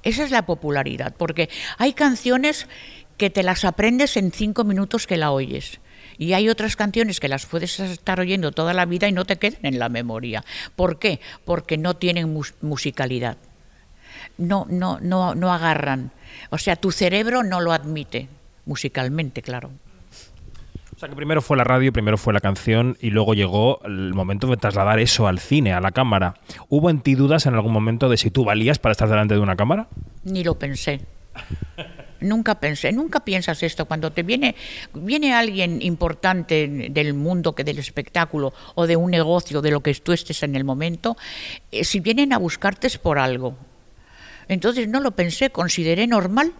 Esa 0.03 0.23
es 0.23 0.31
la 0.31 0.45
popularidad, 0.45 1.13
porque 1.17 1.49
hay 1.77 1.93
canciones 1.93 2.67
que 3.17 3.29
te 3.29 3.43
las 3.43 3.65
aprendes 3.65 4.15
en 4.15 4.31
cinco 4.31 4.63
minutos 4.63 5.07
que 5.07 5.17
la 5.17 5.31
oyes. 5.31 5.81
Y 6.17 6.33
hay 6.33 6.49
otras 6.49 6.75
canciones 6.75 7.19
que 7.19 7.27
las 7.27 7.45
puedes 7.45 7.79
estar 7.79 8.19
oyendo 8.19 8.51
toda 8.51 8.73
la 8.73 8.85
vida 8.85 9.07
y 9.07 9.11
no 9.11 9.25
te 9.25 9.37
quedan 9.37 9.59
en 9.63 9.79
la 9.79 9.89
memoria. 9.89 10.43
¿Por 10.75 10.97
qué? 10.97 11.19
Porque 11.45 11.77
no 11.77 11.95
tienen 11.95 12.31
mus 12.31 12.53
musicalidad. 12.61 13.37
No, 14.37 14.65
no, 14.69 14.99
no, 15.01 15.35
no 15.35 15.53
agarran. 15.53 16.11
O 16.49 16.57
sea, 16.57 16.75
tu 16.75 16.91
cerebro 16.91 17.43
no 17.43 17.59
lo 17.59 17.73
admite, 17.73 18.29
musicalmente, 18.65 19.41
claro. 19.41 19.71
O 20.97 20.99
sea 20.99 21.09
que 21.09 21.15
primero 21.15 21.43
fue 21.43 21.57
la 21.57 21.63
radio, 21.63 21.93
primero 21.93 22.17
fue 22.17 22.33
la 22.33 22.39
canción 22.39 22.97
y 22.99 23.11
luego 23.11 23.35
llegó 23.35 23.79
el 23.85 24.15
momento 24.15 24.47
de 24.47 24.57
trasladar 24.57 24.97
eso 24.97 25.27
al 25.27 25.37
cine, 25.37 25.71
a 25.71 25.79
la 25.79 25.91
cámara. 25.91 26.33
¿Hubo 26.69 26.89
en 26.89 27.01
ti 27.01 27.13
dudas 27.13 27.45
en 27.45 27.53
algún 27.53 27.71
momento 27.71 28.09
de 28.09 28.17
si 28.17 28.31
tú 28.31 28.43
valías 28.43 28.79
para 28.79 28.93
estar 28.93 29.07
delante 29.07 29.35
de 29.35 29.39
una 29.39 29.55
cámara? 29.55 29.89
Ni 30.23 30.43
lo 30.43 30.57
pensé. 30.57 31.01
nunca 32.19 32.59
pensé, 32.59 32.91
nunca 32.93 33.19
piensas 33.19 33.61
esto. 33.61 33.85
Cuando 33.85 34.11
te 34.11 34.23
viene, 34.23 34.55
viene 34.95 35.35
alguien 35.35 35.83
importante 35.83 36.89
del 36.89 37.13
mundo 37.13 37.53
que 37.53 37.63
del 37.63 37.77
espectáculo 37.77 38.51
o 38.73 38.87
de 38.87 38.95
un 38.95 39.11
negocio, 39.11 39.61
de 39.61 39.69
lo 39.69 39.81
que 39.81 39.93
tú 39.93 40.13
estés 40.13 40.41
en 40.41 40.55
el 40.55 40.63
momento, 40.63 41.15
eh, 41.71 41.83
si 41.83 41.99
vienen 41.99 42.33
a 42.33 42.39
buscarte 42.39 42.87
es 42.87 42.97
por 42.97 43.19
algo. 43.19 43.55
Entonces 44.47 44.87
no 44.87 44.99
lo 44.99 45.11
pensé, 45.11 45.51
consideré 45.51 46.07
normal 46.07 46.53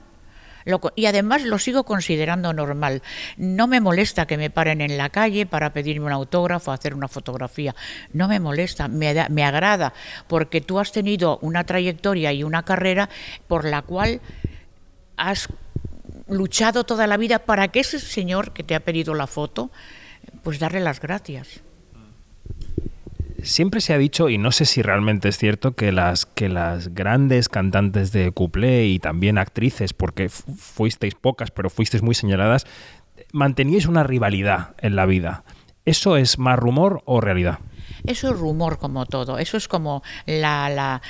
lo, 0.68 0.82
y 0.96 1.06
además 1.06 1.44
lo 1.44 1.58
sigo 1.58 1.84
considerando 1.84 2.54
normal. 2.54 3.02
No 3.38 3.68
me 3.68 3.80
molesta 3.82 4.28
que 4.28 4.38
me 4.38 4.50
paren 4.50 4.82
en 4.82 4.98
la 4.98 5.10
calle 5.10 5.46
para 5.46 5.74
pedirme 5.74 6.06
un 6.08 6.12
autógrafo, 6.12 6.72
hacer 6.72 6.94
una 6.94 7.08
fotografía. 7.08 7.76
No 8.14 8.28
me 8.28 8.40
molesta, 8.40 8.88
me, 8.88 9.28
me 9.30 9.44
agrada, 9.44 9.94
porque 10.28 10.62
tú 10.62 10.80
has 10.80 10.92
tenido 10.92 11.40
una 11.42 11.64
trayectoria 11.64 12.34
y 12.34 12.44
una 12.44 12.64
carrera 12.64 13.10
por 13.48 13.66
la 13.66 13.82
cual 13.82 14.22
has 15.16 15.48
luchado 16.28 16.84
toda 16.84 17.08
la 17.08 17.18
vida 17.18 17.40
para 17.40 17.70
que 17.70 17.80
ese 17.80 18.00
señor 18.00 18.52
que 18.52 18.64
te 18.64 18.76
ha 18.76 18.82
pedido 18.82 19.14
la 19.14 19.28
foto, 19.28 19.72
pues 20.44 20.60
darle 20.60 20.82
las 20.82 21.00
gracias 21.00 21.62
siempre 23.44 23.82
se 23.82 23.94
ha 23.94 23.98
dicho, 23.98 24.30
y 24.30 24.38
no 24.38 24.52
sé 24.52 24.66
si 24.66 24.82
realmente 24.82 25.30
es 25.30 25.38
cierto, 25.38 25.74
que 25.74 25.92
las, 25.92 26.26
que 26.26 26.50
las 26.50 26.94
grandes 26.94 27.50
cantantes 27.50 28.12
de 28.12 28.32
couplé 28.32 28.88
y 28.88 29.00
también 29.00 29.38
actrices, 29.38 29.94
porque 29.94 30.30
fuisteis 30.30 31.16
pocas, 31.16 31.52
pero 31.52 31.70
fuisteis 31.70 32.04
muy 32.04 32.16
señaladas, 32.16 32.66
manteníais 33.32 33.86
una 33.86 34.04
rivalidad 34.04 34.76
en 34.80 34.96
la 34.96 35.06
vida. 35.06 35.44
¿Eso 35.86 36.18
es 36.18 36.38
más 36.38 36.60
rumor 36.60 37.02
o 37.06 37.22
realidad? 37.22 37.60
Eso 38.06 38.30
es 38.30 38.38
rumor 38.38 38.78
como 38.78 39.06
todo. 39.06 39.40
Eso 39.40 39.58
es 39.58 39.68
como 39.68 40.04
la, 40.26 40.70
la 40.70 41.02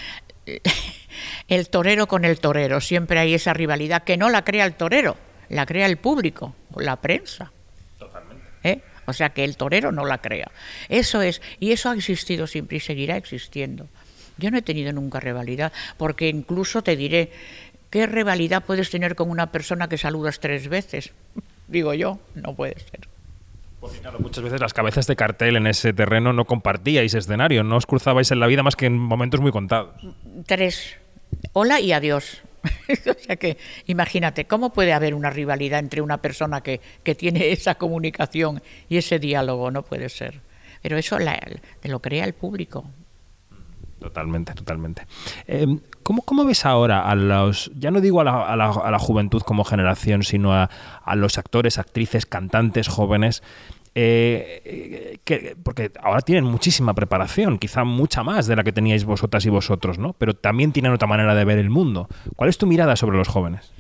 el 1.48 1.70
torero 1.70 2.08
con 2.08 2.26
el 2.26 2.40
torero. 2.40 2.82
Siempre 2.82 3.20
hay 3.20 3.34
esa 3.34 3.54
rivalidad 3.54 4.04
que 4.04 4.18
no 4.18 4.30
la 4.30 4.44
crea 4.44 4.66
el 4.66 4.76
torero, 4.76 5.18
la 5.50 5.66
crea 5.66 5.86
el 5.86 5.98
público, 5.98 6.56
la 6.76 6.98
prensa. 6.98 7.52
Totalmente. 7.98 8.46
¿Eh? 8.64 8.82
O 9.08 9.14
sea 9.14 9.30
que 9.30 9.46
el 9.46 9.56
torero 9.56 9.92
no 9.92 10.06
la 10.06 10.20
crea. 10.20 10.52
Eso 10.90 11.22
es, 11.22 11.42
y 11.60 11.72
eso 11.72 11.90
ha 11.90 11.96
existido 11.96 12.46
siempre 12.46 12.78
y 12.78 12.80
seguirá 12.82 13.16
existiendo. 13.16 13.88
Yo 14.38 14.52
no 14.52 14.58
he 14.58 14.62
tenido 14.62 14.92
nunca 14.92 15.20
rivalidad, 15.20 15.72
porque 15.96 16.28
incluso 16.28 16.84
te 16.84 16.96
diré, 16.96 17.32
¿qué 17.90 18.06
rivalidad 18.06 18.66
puedes 18.66 18.90
tener 18.90 19.16
con 19.16 19.30
una 19.30 19.52
persona 19.52 19.88
que 19.88 19.98
saludas 19.98 20.40
tres 20.40 20.68
veces? 20.68 21.14
Digo 21.68 21.94
yo, 21.94 22.20
no 22.36 22.54
puede 22.54 22.78
ser. 22.80 23.08
Porque 23.80 24.00
claro, 24.00 24.20
muchas 24.20 24.44
veces 24.44 24.60
las 24.60 24.74
cabezas 24.74 25.08
de 25.08 25.16
cartel 25.16 25.56
en 25.56 25.68
ese 25.68 25.94
terreno 25.94 26.34
no 26.34 26.46
compartíais 26.46 27.14
escenario, 27.14 27.64
no 27.64 27.78
os 27.78 27.86
cruzabais 27.86 28.32
en 28.32 28.40
la 28.40 28.48
vida 28.48 28.62
más 28.62 28.76
que 28.76 28.88
en 28.88 28.98
momentos 28.98 29.40
muy 29.40 29.52
contados. 29.52 29.96
Tres. 30.46 30.98
Hola 31.54 31.80
y 31.80 31.94
adiós. 31.94 32.42
o 32.90 33.20
sea 33.20 33.36
que 33.36 33.58
imagínate, 33.86 34.46
¿cómo 34.46 34.72
puede 34.72 34.94
haber 34.94 35.14
una 35.14 35.30
rivalidad 35.30 35.80
entre 35.80 36.02
una 36.02 36.18
persona 36.22 36.62
que, 36.62 36.82
que 37.04 37.16
tiene 37.16 37.52
esa 37.52 37.76
comunicación 37.76 38.62
y 38.90 38.98
ese 38.98 39.20
diálogo? 39.20 39.72
No 39.72 39.84
puede 39.84 40.10
ser. 40.10 40.42
Pero 40.82 40.98
eso 40.98 41.20
la, 41.20 41.40
lo 41.84 42.00
crea 42.02 42.26
el 42.26 42.34
público. 42.34 42.86
Totalmente, 44.00 44.54
totalmente. 44.54 45.08
Eh, 45.48 45.66
¿cómo, 46.04 46.22
¿cómo, 46.22 46.46
ves 46.46 46.66
ahora 46.66 47.10
a 47.10 47.16
los, 47.16 47.72
ya 47.76 47.90
no 47.90 48.00
digo 48.00 48.22
a 48.22 48.24
la, 48.24 48.46
a 48.46 48.56
la, 48.56 48.70
a 48.70 48.92
la 48.92 49.00
juventud 49.00 49.42
como 49.42 49.64
generación, 49.64 50.22
sino 50.22 50.54
a, 50.54 50.70
a, 51.04 51.16
los 51.16 51.40
actores, 51.40 51.80
actrices, 51.80 52.28
cantantes 52.28 52.88
jóvenes 52.88 53.42
eh, 54.00 55.18
que, 55.24 55.58
porque 55.64 55.92
ahora 56.00 56.22
tienen 56.22 56.44
muchísima 56.44 56.94
preparación, 56.94 57.58
quizá 57.58 57.84
mucha 57.84 58.22
más 58.22 58.46
de 58.46 58.56
la 58.56 58.64
que 58.64 58.72
teníais 58.72 59.06
vosotras 59.06 59.44
y 59.48 59.50
vosotros, 59.50 59.98
¿no? 59.98 60.14
Pero 60.14 60.36
también 60.36 60.72
tienen 60.72 60.92
otra 60.92 61.08
manera 61.08 61.34
de 61.34 61.44
ver 61.46 61.58
el 61.58 61.72
mundo. 61.72 62.08
¿Cuál 62.36 62.52
es 62.52 62.60
tu 62.60 62.68
mirada 62.68 62.96
sobre 62.96 63.18
los 63.18 63.28
jóvenes? 63.28 63.72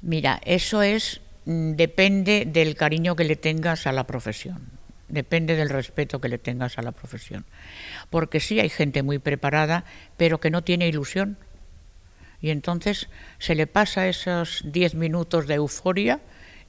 Mira, 0.00 0.40
eso 0.46 0.80
es 0.80 1.20
mm, 1.44 1.72
depende 1.72 2.46
del 2.46 2.76
cariño 2.76 3.14
que 3.14 3.24
le 3.24 3.36
tengas 3.36 3.86
a 3.86 3.92
la 3.92 4.06
profesión, 4.06 4.70
depende 5.08 5.54
del 5.54 5.68
respeto 5.68 6.18
que 6.18 6.30
le 6.30 6.38
tengas 6.38 6.78
a 6.78 6.82
la 6.82 6.92
profesión. 6.92 7.44
Porque 8.08 8.40
sí 8.40 8.58
hay 8.58 8.70
gente 8.70 9.02
muy 9.02 9.18
preparada, 9.18 9.84
pero 10.16 10.40
que 10.40 10.48
no 10.48 10.62
tiene 10.62 10.88
ilusión. 10.88 11.36
Y 12.40 12.48
entonces 12.48 13.10
se 13.38 13.54
le 13.54 13.66
pasa 13.66 14.08
esos 14.08 14.62
10 14.64 14.94
minutos 14.94 15.46
de 15.46 15.56
euforia 15.56 16.20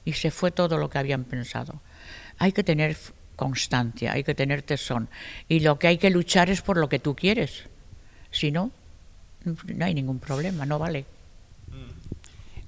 y 0.04 0.12
se 0.12 0.30
fue 0.30 0.50
todo 0.50 0.76
lo 0.76 0.90
que 0.90 0.98
habían 0.98 1.24
pensado 1.24 1.80
hay 2.38 2.52
que 2.52 2.64
tener 2.64 2.96
constancia, 3.36 4.12
hay 4.12 4.24
que 4.24 4.34
tener 4.34 4.62
tesón. 4.62 5.08
Y 5.48 5.60
lo 5.60 5.78
que 5.78 5.88
hay 5.88 5.98
que 5.98 6.10
luchar 6.10 6.50
es 6.50 6.62
por 6.62 6.76
lo 6.76 6.88
que 6.88 6.98
tú 6.98 7.14
quieres. 7.14 7.64
Si 8.30 8.50
no, 8.50 8.70
no 9.44 9.84
hay 9.84 9.94
ningún 9.94 10.18
problema, 10.18 10.66
no 10.66 10.78
vale. 10.78 11.04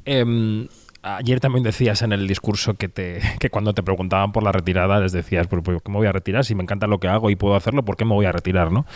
Eh, 0.04 0.68
ayer 1.02 1.40
también 1.40 1.62
decías 1.62 2.02
en 2.02 2.12
el 2.12 2.26
discurso 2.26 2.74
que, 2.74 2.88
te, 2.88 3.20
que 3.40 3.50
cuando 3.50 3.74
te 3.74 3.82
preguntaban 3.82 4.32
por 4.32 4.42
la 4.42 4.52
retirada 4.52 5.00
les 5.00 5.12
decías, 5.12 5.46
¿por 5.46 5.62
qué 5.62 5.90
me 5.90 5.96
voy 5.96 6.06
a 6.06 6.12
retirar? 6.12 6.44
Si 6.44 6.54
me 6.54 6.62
encanta 6.62 6.86
lo 6.86 7.00
que 7.00 7.08
hago 7.08 7.30
y 7.30 7.36
puedo 7.36 7.56
hacerlo, 7.56 7.84
¿por 7.84 7.96
qué 7.96 8.04
me 8.04 8.14
voy 8.14 8.26
a 8.26 8.32
retirar? 8.32 8.72
¿no? 8.72 8.86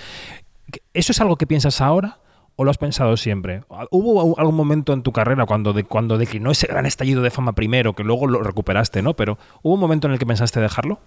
¿Eso 0.94 1.12
es 1.12 1.20
algo 1.20 1.36
que 1.36 1.46
piensas 1.46 1.80
ahora? 1.80 2.18
¿O 2.60 2.64
lo 2.64 2.70
has 2.70 2.76
pensado 2.76 3.16
siempre? 3.16 3.62
¿Hubo 3.90 4.38
algún 4.38 4.54
momento 4.54 4.92
en 4.92 5.02
tu 5.02 5.12
carrera 5.12 5.46
cuando, 5.46 5.72
de, 5.72 5.84
cuando 5.84 6.18
declinó 6.18 6.50
ese 6.50 6.66
gran 6.66 6.84
estallido 6.84 7.22
de 7.22 7.30
fama 7.30 7.54
primero, 7.54 7.94
que 7.94 8.04
luego 8.04 8.26
lo 8.26 8.42
recuperaste, 8.42 9.00
¿no? 9.00 9.16
Pero 9.16 9.38
¿hubo 9.62 9.76
un 9.76 9.80
momento 9.80 10.08
en 10.08 10.12
el 10.12 10.18
que 10.18 10.26
pensaste 10.26 10.60
dejarlo? 10.60 11.00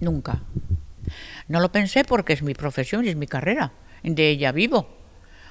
Nunca. 0.00 0.40
No 1.46 1.60
lo 1.60 1.70
pensé 1.70 2.02
porque 2.02 2.32
es 2.32 2.42
mi 2.42 2.52
profesión 2.52 3.04
y 3.04 3.10
es 3.10 3.14
mi 3.14 3.28
carrera. 3.28 3.70
De 4.02 4.28
ella 4.28 4.50
vivo. 4.50 4.88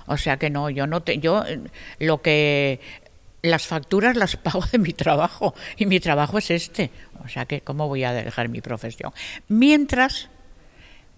O 0.05 0.17
sea 0.17 0.35
que 0.35 0.49
no, 0.49 0.69
yo 0.69 0.85
no 0.85 1.01
te, 1.03 1.17
yo 1.19 1.45
lo 1.99 2.21
que 2.21 2.81
las 3.41 3.67
facturas 3.67 4.17
las 4.17 4.35
pago 4.35 4.65
de 4.69 4.79
mi 4.79 4.91
trabajo 4.91 5.55
y 5.77 5.85
mi 5.85 6.01
trabajo 6.01 6.39
es 6.39 6.51
este. 6.51 6.91
O 7.23 7.29
sea 7.29 7.45
que 7.45 7.61
cómo 7.61 7.87
voy 7.87 8.03
a 8.03 8.11
dejar 8.11 8.49
mi 8.49 8.59
profesión 8.59 9.13
mientras 9.47 10.27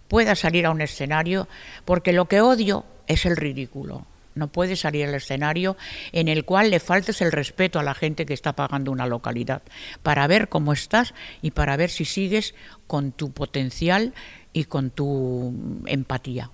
pueda 0.07 0.35
salir 0.35 0.67
a 0.67 0.69
un 0.69 0.81
escenario 0.81 1.47
porque 1.83 2.13
lo 2.13 2.25
que 2.25 2.41
odio 2.41 2.85
es 3.07 3.25
el 3.25 3.35
ridículo 3.35 4.05
No 4.39 4.47
puedes 4.47 4.79
salir 4.79 5.05
al 5.05 5.13
escenario 5.13 5.77
en 6.11 6.27
el 6.27 6.45
cual 6.45 6.71
le 6.71 6.79
faltes 6.79 7.21
el 7.21 7.31
respeto 7.31 7.79
a 7.79 7.83
la 7.83 7.93
gente 7.93 8.25
que 8.25 8.33
está 8.33 8.53
pagando 8.53 8.91
una 8.91 9.05
localidad, 9.05 9.61
para 10.01 10.25
ver 10.27 10.49
cómo 10.49 10.73
estás 10.73 11.13
y 11.41 11.51
para 11.51 11.77
ver 11.77 11.89
si 11.89 12.05
sigues 12.05 12.55
con 12.87 13.11
tu 13.11 13.31
potencial 13.31 14.13
y 14.53 14.63
con 14.63 14.89
tu 14.89 15.83
empatía. 15.85 16.49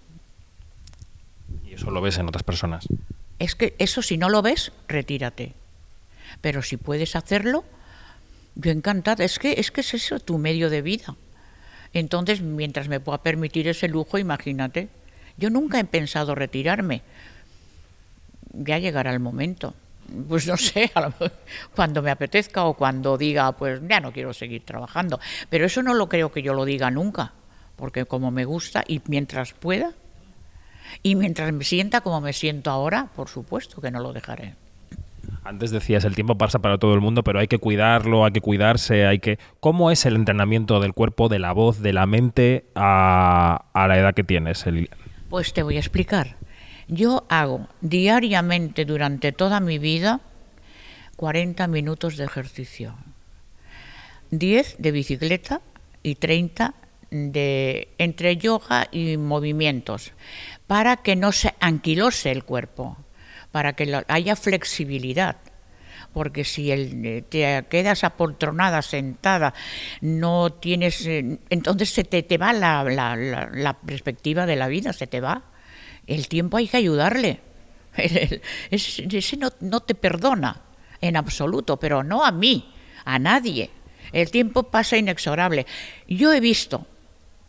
Y 1.66 1.76
eso 1.76 1.92
lo 1.92 2.02
ves 2.02 2.18
en 2.18 2.28
otras 2.28 2.44
personas. 2.44 2.88
Es 3.40 3.56
que 3.56 3.76
eso 3.78 4.02
si 4.02 4.18
no 4.18 4.30
lo 4.30 4.42
ves, 4.42 4.72
retírate. 4.88 5.54
Pero 6.42 6.62
si 6.62 6.78
puedes 6.78 7.16
hacerlo, 7.16 7.64
yo 8.56 8.72
encantada. 8.72 9.24
Es 9.24 9.40
que 9.40 9.60
es 9.60 9.72
que 9.72 9.82
es 9.82 9.94
eso 9.94 10.20
tu 10.20 10.38
medio 10.38 10.70
de 10.70 10.82
vida. 10.82 11.16
Entonces, 11.94 12.42
mientras 12.42 12.90
me 12.90 13.00
pueda 13.00 13.24
permitir 13.24 13.68
ese 13.68 13.88
lujo, 13.88 14.18
imagínate. 14.18 14.90
Yo 15.38 15.50
nunca 15.50 15.80
he 15.80 15.86
pensado 15.86 16.36
retirarme. 16.36 17.02
Ya 18.58 18.80
llegará 18.80 19.12
el 19.14 19.20
momento. 19.20 19.74
Pues 20.28 20.48
no 20.48 20.56
sé, 20.58 20.92
cuando 21.76 22.02
me 22.02 22.12
apetezca 22.12 22.66
o 22.66 22.76
cuando 22.76 23.18
diga, 23.18 23.52
pues 23.54 23.82
ya 23.88 24.00
no 24.00 24.12
quiero 24.12 24.34
seguir 24.34 24.64
trabajando. 24.64 25.20
Pero 25.50 25.66
eso 25.66 25.82
no 25.82 25.94
lo 25.94 26.08
creo 26.08 26.32
que 26.32 26.44
yo 26.44 26.54
lo 26.54 26.66
diga 26.66 26.92
nunca, 26.92 27.34
porque 27.76 28.06
como 28.06 28.30
me 28.30 28.46
gusta 28.46 28.84
y 28.88 29.02
mientras 29.08 29.54
pueda, 29.54 29.94
y 31.02 31.16
mientras 31.16 31.52
me 31.52 31.64
sienta 31.64 32.02
como 32.02 32.22
me 32.22 32.34
siento 32.34 32.70
ahora, 32.70 33.10
por 33.16 33.30
supuesto 33.30 33.82
que 33.82 33.92
no 33.92 34.00
lo 34.00 34.14
dejaré. 34.14 34.56
Antes 35.44 35.72
decías, 35.72 36.06
el 36.06 36.16
tiempo 36.16 36.38
pasa 36.38 36.60
para 36.60 36.78
todo 36.78 36.94
el 36.94 37.02
mundo, 37.02 37.24
pero 37.24 37.40
hay 37.40 37.48
que 37.48 37.60
cuidarlo, 37.60 38.26
hay 38.26 38.32
que 38.32 38.42
cuidarse, 38.42 39.06
hay 39.06 39.20
que... 39.20 39.38
¿Cómo 39.60 39.92
es 39.92 40.06
el 40.06 40.16
entrenamiento 40.16 40.80
del 40.80 40.94
cuerpo, 40.94 41.30
de 41.30 41.40
la 41.40 41.52
voz, 41.52 41.82
de 41.82 41.94
la 41.94 42.06
mente 42.06 42.66
a, 42.76 43.66
la 43.76 43.98
edad 43.98 44.14
que 44.14 44.24
tienes? 44.24 44.66
Pues 45.30 45.54
te 45.54 45.64
voy 45.64 45.78
a 45.78 45.80
explicar. 45.80 46.36
Yo 46.88 47.26
hago 47.30 47.68
diariamente 47.82 48.86
durante 48.86 49.32
toda 49.32 49.60
mi 49.60 49.80
vida 49.80 50.22
40 51.16 51.68
minutos 51.68 52.18
de 52.18 52.26
ejercicio. 52.26 52.96
10 54.32 54.76
de 54.80 54.92
bicicleta 54.92 55.62
y 56.04 56.16
30 56.16 56.74
de 57.12 57.88
entre 57.98 58.38
yoga 58.38 58.88
y 58.92 59.18
movimientos 59.18 60.12
para 60.68 60.98
que 60.98 61.16
no 61.16 61.32
se 61.32 61.56
anquilose 61.60 62.32
el 62.32 62.44
cuerpo 62.44 62.98
para 63.56 63.72
que 63.72 64.04
haya 64.10 64.36
flexibilidad. 64.36 65.38
Porque 66.12 66.44
si 66.44 66.72
el, 66.72 67.24
te 67.30 67.64
quedas 67.70 68.04
apoltronada, 68.04 68.82
sentada, 68.82 69.54
no 70.02 70.52
tienes. 70.52 71.06
Eh, 71.06 71.40
entonces 71.50 71.90
se 71.90 72.04
te, 72.04 72.22
te 72.22 72.38
va 72.38 72.52
la, 72.52 73.78
perspectiva 73.86 74.46
de 74.46 74.58
la 74.58 74.68
vida, 74.68 74.92
se 74.92 75.08
te 75.08 75.22
va. 75.22 75.44
El 76.08 76.28
tiempo 76.28 76.58
hay 76.58 76.68
que 76.68 76.78
ayudarle. 76.78 77.40
Ese 78.72 79.38
no, 79.38 79.80
te 79.80 79.96
perdona 79.96 80.62
en 81.02 81.18
absoluto, 81.18 81.78
pero 81.78 82.04
no 82.04 82.26
a 82.26 82.32
mí, 82.32 82.74
a 83.06 83.20
nadie. 83.20 83.70
El 84.12 84.32
tiempo 84.32 84.64
pasa 84.64 84.98
inexorable. 84.98 85.66
Yo 86.08 86.34
he 86.34 86.40
visto, 86.40 86.86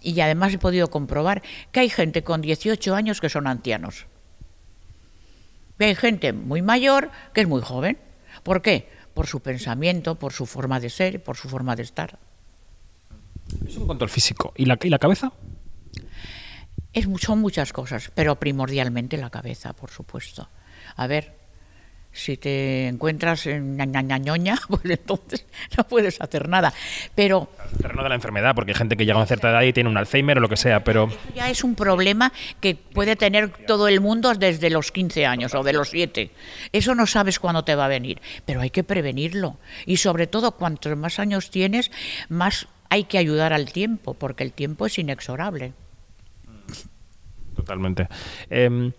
y 0.02 0.20
además 0.20 0.54
he 0.54 0.58
podido 0.58 0.88
comprobar, 0.88 1.42
que 1.72 1.80
hay 1.80 1.90
gente 1.90 2.22
con 2.22 2.40
18 2.40 2.94
años 2.94 3.20
que 3.20 3.28
son 3.28 3.46
ancianos 3.46 4.06
hay 5.84 5.94
gente 5.94 6.32
muy 6.32 6.62
mayor 6.62 7.10
que 7.32 7.42
es 7.42 7.48
muy 7.48 7.60
joven. 7.60 7.98
¿Por 8.42 8.62
qué? 8.62 8.88
Por 9.14 9.26
su 9.26 9.40
pensamiento, 9.40 10.14
por 10.14 10.32
su 10.32 10.46
forma 10.46 10.80
de 10.80 10.90
ser, 10.90 11.22
por 11.22 11.36
su 11.36 11.48
forma 11.48 11.76
de 11.76 11.82
estar. 11.82 12.18
Eso 13.66 13.80
en 13.80 13.86
cuanto 13.86 14.04
al 14.04 14.10
físico. 14.10 14.52
¿Y 14.56 14.64
la, 14.64 14.78
y 14.82 14.88
la 14.88 14.98
cabeza? 14.98 15.32
Es, 16.96 17.06
son 17.20 17.40
muchas 17.40 17.74
cosas, 17.74 18.10
pero 18.14 18.36
primordialmente 18.36 19.18
la 19.18 19.28
cabeza, 19.28 19.74
por 19.74 19.90
supuesto. 19.90 20.48
A 20.96 21.06
ver, 21.06 21.34
si 22.10 22.38
te 22.38 22.88
encuentras 22.88 23.46
en 23.46 23.76
ñañañoña, 23.76 24.56
pues 24.68 24.82
entonces 24.86 25.44
no 25.76 25.84
puedes 25.84 26.18
hacer 26.22 26.48
nada. 26.48 26.72
Pero 27.14 27.50
el 27.70 27.78
terreno 27.78 28.02
de 28.02 28.08
la 28.08 28.14
enfermedad, 28.14 28.54
porque 28.54 28.70
hay 28.70 28.76
gente 28.76 28.96
que 28.96 29.04
llega 29.04 29.16
a 29.16 29.18
una 29.18 29.26
cierta 29.26 29.50
edad 29.50 29.60
y 29.60 29.74
tiene 29.74 29.90
un 29.90 29.98
Alzheimer 29.98 30.38
o 30.38 30.40
lo 30.40 30.48
que 30.48 30.56
sea, 30.56 30.82
pero 30.82 31.10
ya 31.34 31.50
es 31.50 31.62
un 31.62 31.74
problema 31.74 32.32
que 32.62 32.74
puede 32.74 33.14
tener 33.14 33.50
todo 33.66 33.88
el 33.88 34.00
mundo 34.00 34.32
desde 34.32 34.70
los 34.70 34.90
15 34.90 35.26
años 35.26 35.54
o 35.54 35.62
de 35.62 35.74
los 35.74 35.90
7. 35.90 36.30
Eso 36.72 36.94
no 36.94 37.06
sabes 37.06 37.38
cuándo 37.38 37.62
te 37.62 37.74
va 37.74 37.84
a 37.84 37.88
venir, 37.88 38.22
pero 38.46 38.62
hay 38.62 38.70
que 38.70 38.84
prevenirlo 38.84 39.58
y 39.84 39.98
sobre 39.98 40.26
todo 40.26 40.52
cuantos 40.52 40.96
más 40.96 41.18
años 41.18 41.50
tienes, 41.50 41.90
más 42.30 42.68
hay 42.88 43.04
que 43.04 43.18
ayudar 43.18 43.52
al 43.52 43.70
tiempo, 43.70 44.14
porque 44.14 44.44
el 44.44 44.54
tiempo 44.54 44.86
es 44.86 44.98
inexorable. 44.98 45.74
Totalmente. 47.56 48.08
Eh, 48.50 48.92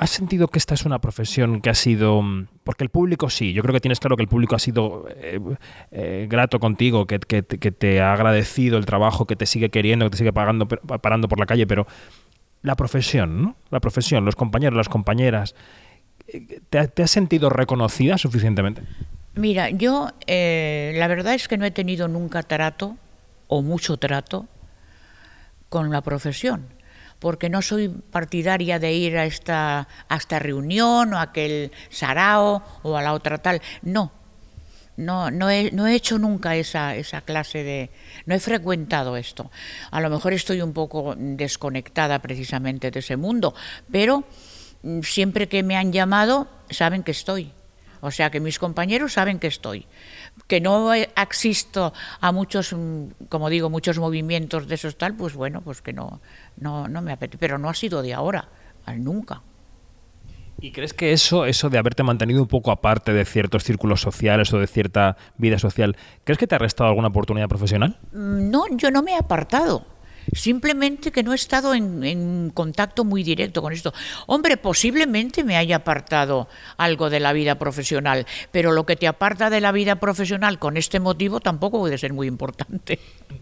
¿Has 0.00 0.08
sentido 0.08 0.48
que 0.48 0.58
esta 0.58 0.72
es 0.72 0.86
una 0.86 0.98
profesión 0.98 1.60
que 1.60 1.68
ha 1.68 1.74
sido... 1.74 2.22
Mm, 2.22 2.46
porque 2.64 2.84
el 2.84 2.88
público 2.88 3.28
sí, 3.28 3.52
yo 3.52 3.60
creo 3.60 3.74
que 3.74 3.80
tienes 3.80 4.00
claro 4.00 4.16
que 4.16 4.22
el 4.22 4.28
público 4.28 4.56
ha 4.56 4.58
sido 4.58 5.04
eh, 5.14 5.38
eh, 5.90 6.26
grato 6.26 6.58
contigo, 6.58 7.06
que, 7.06 7.18
te 7.18 8.00
ha 8.00 8.14
agradecido 8.14 8.78
el 8.78 8.86
trabajo, 8.86 9.26
que 9.26 9.36
te 9.36 9.44
sigue 9.44 9.68
queriendo, 9.68 10.06
que 10.06 10.12
te 10.12 10.16
sigue 10.16 10.32
pagando, 10.32 10.66
parando 10.66 11.28
por 11.28 11.38
la 11.38 11.44
calle, 11.44 11.66
pero 11.66 11.86
la 12.62 12.76
profesión, 12.76 13.42
¿no? 13.42 13.56
La 13.68 13.80
profesión, 13.80 14.24
los 14.24 14.36
compañeros, 14.36 14.74
las 14.74 14.88
compañeras, 14.88 15.54
eh, 16.28 16.62
¿te, 16.70 17.02
has 17.02 17.10
sentido 17.10 17.50
reconocida 17.50 18.16
suficientemente? 18.16 18.80
Mira, 19.34 19.68
yo 19.68 20.08
la 20.26 21.06
verdad 21.08 21.34
es 21.34 21.46
que 21.46 21.58
no 21.58 21.66
he 21.66 21.70
tenido 21.72 22.08
nunca 22.08 22.42
trato 22.42 22.96
o 23.48 23.60
mucho 23.60 23.98
trato 23.98 24.46
con 25.68 25.90
la 25.90 26.00
profesión 26.00 26.79
porque 27.20 27.48
no 27.48 27.62
soy 27.62 27.88
partidaria 27.88 28.78
de 28.78 28.92
ir 28.92 29.16
a 29.16 29.26
esta, 29.26 29.86
esta 30.08 30.38
reunión 30.40 31.14
o 31.14 31.18
a 31.18 31.30
aquel 31.30 31.70
sarao 31.92 32.64
o 32.82 32.96
a 32.96 33.02
la 33.02 33.12
otra 33.12 33.38
tal. 33.38 33.60
No, 33.82 34.10
no, 34.96 35.30
no, 35.30 35.50
he, 35.50 35.70
no 35.70 35.86
he 35.86 35.94
hecho 35.94 36.18
nunca 36.18 36.56
esa, 36.56 36.96
esa 36.96 37.20
clase 37.20 37.62
de... 37.62 37.90
No 38.24 38.34
he 38.34 38.40
frecuentado 38.40 39.16
esto. 39.16 39.50
A 39.90 40.00
lo 40.00 40.10
mejor 40.10 40.32
estoy 40.32 40.62
un 40.62 40.72
poco 40.72 41.14
desconectada 41.16 42.18
precisamente 42.20 42.90
de 42.90 42.98
ese 42.98 43.16
mundo, 43.16 43.54
pero 43.92 44.24
mm, 44.82 45.00
siempre 45.02 45.46
que 45.48 45.62
me 45.62 45.76
han 45.76 45.92
llamado 45.92 46.48
saben 46.70 47.02
que 47.02 47.12
estoy. 47.12 47.52
O 48.02 48.10
sea 48.10 48.30
que 48.30 48.40
mis 48.40 48.58
compañeros 48.58 49.12
saben 49.12 49.38
que 49.38 49.46
estoy 49.46 49.86
que 50.46 50.60
no 50.60 50.92
existo 50.92 51.92
a 52.20 52.32
muchos, 52.32 52.72
mm, 52.72 53.28
como 53.28 53.48
digo, 53.50 53.70
muchos 53.70 53.98
movimientos 53.98 54.68
de 54.68 54.74
esos 54.74 54.96
tal, 54.96 55.14
pues 55.14 55.34
bueno, 55.34 55.60
pues 55.60 55.82
que 55.82 55.92
no, 55.92 56.20
no, 56.56 56.88
no 56.88 57.02
me 57.02 57.12
apetece. 57.12 57.38
Pero 57.38 57.58
no 57.58 57.68
ha 57.68 57.74
sido 57.74 58.02
de 58.02 58.14
ahora, 58.14 58.48
nunca. 58.96 59.42
¿Y 60.60 60.72
crees 60.72 60.92
que 60.92 61.12
eso, 61.12 61.46
eso 61.46 61.70
de 61.70 61.78
haberte 61.78 62.02
mantenido 62.02 62.42
un 62.42 62.48
poco 62.48 62.70
aparte 62.70 63.12
de 63.14 63.24
ciertos 63.24 63.64
círculos 63.64 64.02
sociales 64.02 64.52
o 64.52 64.58
de 64.58 64.66
cierta 64.66 65.16
vida 65.38 65.58
social, 65.58 65.96
¿crees 66.24 66.38
que 66.38 66.46
te 66.46 66.54
ha 66.54 66.58
restado 66.58 66.90
alguna 66.90 67.08
oportunidad 67.08 67.48
profesional? 67.48 67.98
Mm, 68.12 68.50
no, 68.50 68.64
yo 68.76 68.90
no 68.90 69.02
me 69.02 69.12
he 69.12 69.16
apartado. 69.16 69.86
Simplemente 70.32 71.10
que 71.12 71.22
no 71.22 71.32
he 71.32 71.34
estado 71.34 71.74
en, 71.74 72.50
contacto 72.50 73.04
muy 73.04 73.22
directo 73.22 73.62
con 73.62 73.72
esto. 73.72 73.94
Hombre, 74.26 74.58
posiblemente 74.58 75.44
me 75.44 75.56
haya 75.56 75.76
apartado 75.76 76.46
algo 76.76 77.08
de 77.08 77.20
la 77.20 77.32
vida 77.32 77.58
profesional, 77.58 78.26
pero 78.52 78.72
lo 78.72 78.84
que 78.84 78.96
te 78.96 79.08
aparta 79.08 79.48
de 79.48 79.62
la 79.62 79.72
vida 79.72 79.96
profesional 79.96 80.58
con 80.58 80.76
este 80.76 81.00
motivo 81.00 81.40
tampoco 81.40 81.78
puede 81.78 81.96
ser 81.96 82.12
muy 82.12 82.26
importante. 82.26 83.00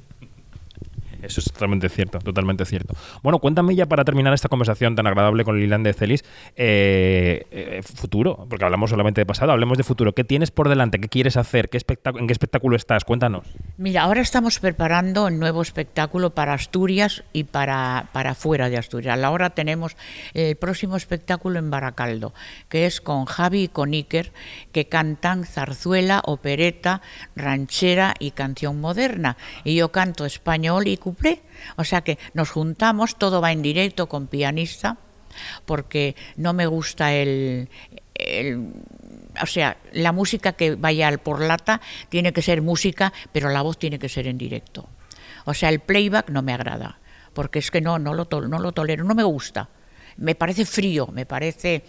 Eso 1.29 1.41
es 1.41 1.53
totalmente 1.53 1.91
cierto, 1.91 2.19
totalmente 2.21 2.64
cierto. 2.64 2.95
Bueno, 3.23 3.38
cuéntame 3.38 3.75
ya 3.75 3.85
para 3.85 4.03
terminar 4.03 4.33
esta 4.33 4.49
conversación 4.49 4.97
tan 4.97 5.07
agradable 5.07 5.45
con 5.45 5.61
Lilian 5.61 5.83
de 5.83 5.93
Celis, 5.93 6.25
eh, 6.57 7.47
eh, 7.51 7.83
futuro, 7.83 8.47
porque 8.49 8.64
hablamos 8.64 8.88
solamente 8.88 9.21
de 9.21 9.27
pasado, 9.27 9.53
hablemos 9.53 9.77
de 9.77 9.85
futuro. 9.85 10.14
¿Qué 10.14 10.25
tienes 10.25 10.51
por 10.51 10.71
delante? 10.71 10.99
¿Qué 10.99 11.09
quieres 11.09 11.37
hacer? 11.37 11.69
¿Qué 11.69 11.79
¿En 11.79 12.27
qué 12.27 12.33
espectáculo 12.33 12.77
estás? 12.77 13.05
Cuéntanos. 13.05 13.47
Mira, 13.77 14.05
ahora 14.05 14.23
estamos 14.23 14.59
preparando 14.59 15.27
un 15.27 15.38
nuevo 15.38 15.61
espectáculo 15.61 16.31
para 16.31 16.55
Asturias 16.55 17.25
y 17.35 17.45
para, 17.45 18.09
para 18.12 18.35
fuera 18.35 18.71
de 18.71 18.79
Asturias. 18.79 19.23
Ahora 19.23 19.51
tenemos 19.51 19.99
el 20.33 20.57
próximo 20.57 20.97
espectáculo 20.97 21.59
en 21.59 21.71
Baracaldo, 21.71 22.33
que 22.71 22.87
es 22.87 23.03
con 23.03 23.27
Javi 23.27 23.64
y 23.64 23.69
con 23.69 23.93
Iker, 23.93 24.33
que 24.73 24.87
cantan 24.88 25.45
zarzuela, 25.45 26.23
opereta, 26.25 27.03
ranchera 27.37 28.14
y 28.19 28.31
canción 28.31 28.81
moderna. 28.81 29.37
Y 29.64 29.77
yo 29.77 29.93
canto 29.93 30.25
español 30.25 30.88
y 30.88 30.97
o 31.76 31.85
sea 31.85 32.02
que 32.02 32.18
nos 32.35 32.50
juntamos, 32.50 33.16
todo 33.16 33.40
va 33.40 33.52
en 33.52 33.62
directo 33.62 34.09
con 34.09 34.26
pianista, 34.26 34.98
porque 35.66 36.16
no 36.37 36.52
me 36.52 36.66
gusta 36.66 37.12
el, 37.14 37.68
o 39.40 39.46
sea, 39.46 39.76
la 39.92 40.12
música 40.12 40.52
que 40.52 40.74
vaya 40.74 41.09
al 41.09 41.18
por 41.18 41.40
lata 41.40 41.81
tiene 42.09 42.33
que 42.33 42.42
ser 42.42 42.62
música, 42.62 43.12
pero 43.33 43.48
la 43.50 43.62
voz 43.62 43.78
tiene 43.78 43.98
que 43.98 44.09
ser 44.09 44.26
en 44.26 44.38
directo. 44.38 44.88
O 45.44 45.54
sea, 45.54 45.68
el 45.68 45.81
playback 45.81 46.31
no 46.31 46.42
me 46.42 46.52
agrada, 46.52 46.98
porque 47.33 47.59
es 47.59 47.70
que 47.70 47.81
no, 47.81 47.98
no 47.98 48.14
lo, 48.14 48.28
no 48.48 48.59
lo 48.59 48.72
tolero, 48.72 49.04
no 49.04 49.14
me 49.14 49.22
gusta. 49.24 49.68
Me 50.16 50.35
parece 50.35 50.64
frío, 50.64 51.07
me 51.09 51.26
parece 51.26 51.85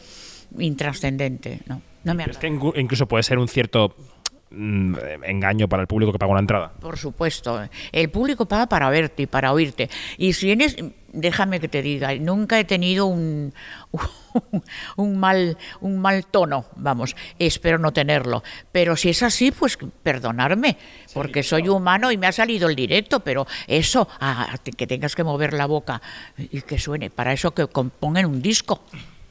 intrascendente, 0.57 1.61
¿no? 1.65 1.81
no 2.03 2.13
me 2.13 2.23
es 2.23 2.37
que 2.37 2.47
incluso 2.47 3.07
puede 3.07 3.23
ser 3.23 3.37
un 3.37 3.47
cierto 3.47 3.95
engaño 4.51 5.67
para 5.67 5.81
el 5.81 5.88
público 5.88 6.12
que 6.12 6.19
paga 6.19 6.31
una 6.31 6.39
entrada. 6.39 6.71
Por 6.79 6.97
supuesto, 6.97 7.62
el 7.91 8.09
público 8.09 8.45
paga 8.47 8.67
para 8.67 8.89
verte 8.89 9.23
y 9.23 9.27
para 9.27 9.53
oírte. 9.53 9.89
Y 10.17 10.33
si 10.33 10.55
déjame 11.13 11.59
que 11.59 11.67
te 11.67 11.81
diga, 11.81 12.13
nunca 12.15 12.59
he 12.59 12.63
tenido 12.63 13.05
un, 13.05 13.53
un, 14.95 15.19
mal, 15.19 15.57
un 15.81 15.99
mal 15.99 16.25
tono, 16.25 16.65
vamos, 16.75 17.15
espero 17.38 17.77
no 17.77 17.91
tenerlo. 17.91 18.43
Pero 18.71 18.95
si 18.95 19.09
es 19.09 19.23
así, 19.23 19.51
pues 19.51 19.77
perdonarme, 20.03 20.77
porque 21.13 21.43
soy 21.43 21.67
humano 21.69 22.12
y 22.12 22.17
me 22.17 22.27
ha 22.27 22.31
salido 22.31 22.69
el 22.69 22.75
directo, 22.75 23.19
pero 23.19 23.45
eso, 23.67 24.07
que 24.77 24.88
tengas 24.88 25.15
que 25.15 25.23
mover 25.23 25.53
la 25.53 25.65
boca 25.65 26.01
y 26.38 26.62
que 26.62 26.79
suene, 26.79 27.09
para 27.09 27.33
eso 27.33 27.51
que 27.51 27.67
compongan 27.67 28.25
un 28.25 28.41
disco. 28.41 28.83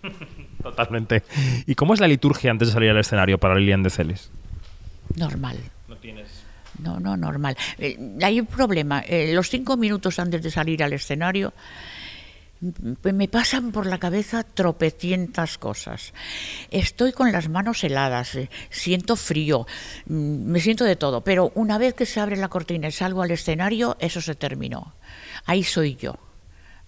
Totalmente. 0.63 1.23
¿Y 1.67 1.75
cómo 1.75 1.95
es 1.95 2.01
la 2.01 2.09
liturgia 2.09 2.51
antes 2.51 2.69
de 2.69 2.75
salir 2.75 2.91
al 2.91 2.99
escenario 2.99 3.39
para 3.39 3.55
Lilian 3.55 3.83
de 3.83 3.91
Celis? 3.91 4.31
Normal. 5.19 5.59
No 5.89 5.97
tienes 5.97 6.29
no, 6.79 7.01
no, 7.01 7.17
normal. 7.17 7.57
Eh, 7.79 7.99
hay 8.23 8.41
un 8.41 8.47
problema. 8.47 9.01
Eh, 9.01 9.33
los 9.33 9.51
cinco 9.51 9.77
minutos 9.77 10.19
antes 10.19 10.43
de 10.43 10.51
salir 10.51 10.83
al 10.83 10.93
escenario 10.93 11.53
pues 13.01 13.15
me 13.15 13.29
pasan 13.29 13.71
por 13.71 13.87
la 13.87 13.99
cabeza 13.99 14.43
tropecientas 14.43 15.59
cosas. 15.59 16.13
Estoy 16.71 17.13
con 17.13 17.31
las 17.31 17.49
manos 17.49 17.85
heladas, 17.85 18.35
eh, 18.35 18.51
siento 18.69 19.15
frío, 19.15 19.67
mm, 20.07 20.51
me 20.51 20.59
siento 20.61 20.85
de 20.85 20.97
todo, 20.97 21.23
pero 21.23 21.53
una 21.55 21.79
vez 21.79 21.95
que 21.95 22.05
se 22.05 22.19
abre 22.19 22.37
la 22.37 22.49
cortina 22.49 22.89
y 22.89 22.93
salgo 22.93 23.23
al 23.23 23.31
escenario, 23.31 23.97
eso 24.01 24.21
se 24.21 24.35
terminó. 24.35 24.95
Ahí 25.45 25.63
soy 25.63 25.95
yo. 25.95 26.17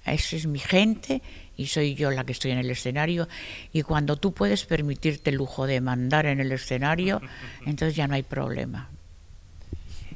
Esa 0.05 0.37
es 0.37 0.47
mi 0.47 0.59
gente 0.59 1.23
y 1.61 1.67
soy 1.67 1.95
yo 1.95 2.11
la 2.11 2.25
que 2.25 2.33
estoy 2.33 2.53
en 2.53 2.59
el 2.59 2.71
escenario. 2.71 3.29
Y 3.71 3.83
cuando 3.83 4.17
tú 4.17 4.33
puedes 4.33 4.65
permitirte 4.65 5.29
el 5.29 5.37
lujo 5.37 5.67
de 5.67 5.83
mandar 5.83 6.25
en 6.25 6.41
el 6.41 6.53
escenario, 6.53 7.21
entonces 7.67 7.95
ya 7.95 8.09
no 8.09 8.15
hay 8.15 8.23
problema. 8.23 8.89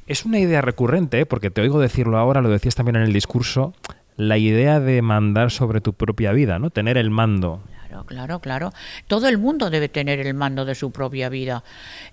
Es 0.07 0.25
una 0.25 0.39
idea 0.39 0.63
recurrente, 0.63 1.21
¿eh? 1.21 1.27
porque 1.27 1.51
te 1.51 1.61
oigo 1.61 1.81
decirlo 1.81 2.17
ahora, 2.17 2.41
lo 2.41 2.49
decías 2.49 2.75
también 2.75 2.97
en 2.97 3.03
el 3.03 3.13
discurso, 3.13 3.75
la 4.17 4.39
idea 4.39 4.81
de 4.81 5.03
mandar 5.03 5.51
sobre 5.51 5.83
tu 5.83 5.93
propia 5.93 6.33
vida, 6.33 6.59
¿no? 6.59 6.71
Tener 6.71 6.97
el 6.97 7.11
mando. 7.11 7.63
Claro, 7.89 8.07
claro, 8.07 8.39
claro. 8.41 8.73
Todo 9.07 9.29
el 9.29 9.37
mundo 9.37 9.69
debe 9.69 9.91
tener 9.91 10.21
el 10.21 10.33
mando 10.33 10.65
de 10.65 10.75
su 10.75 10.93
propia 10.93 11.29
vida. 11.29 11.63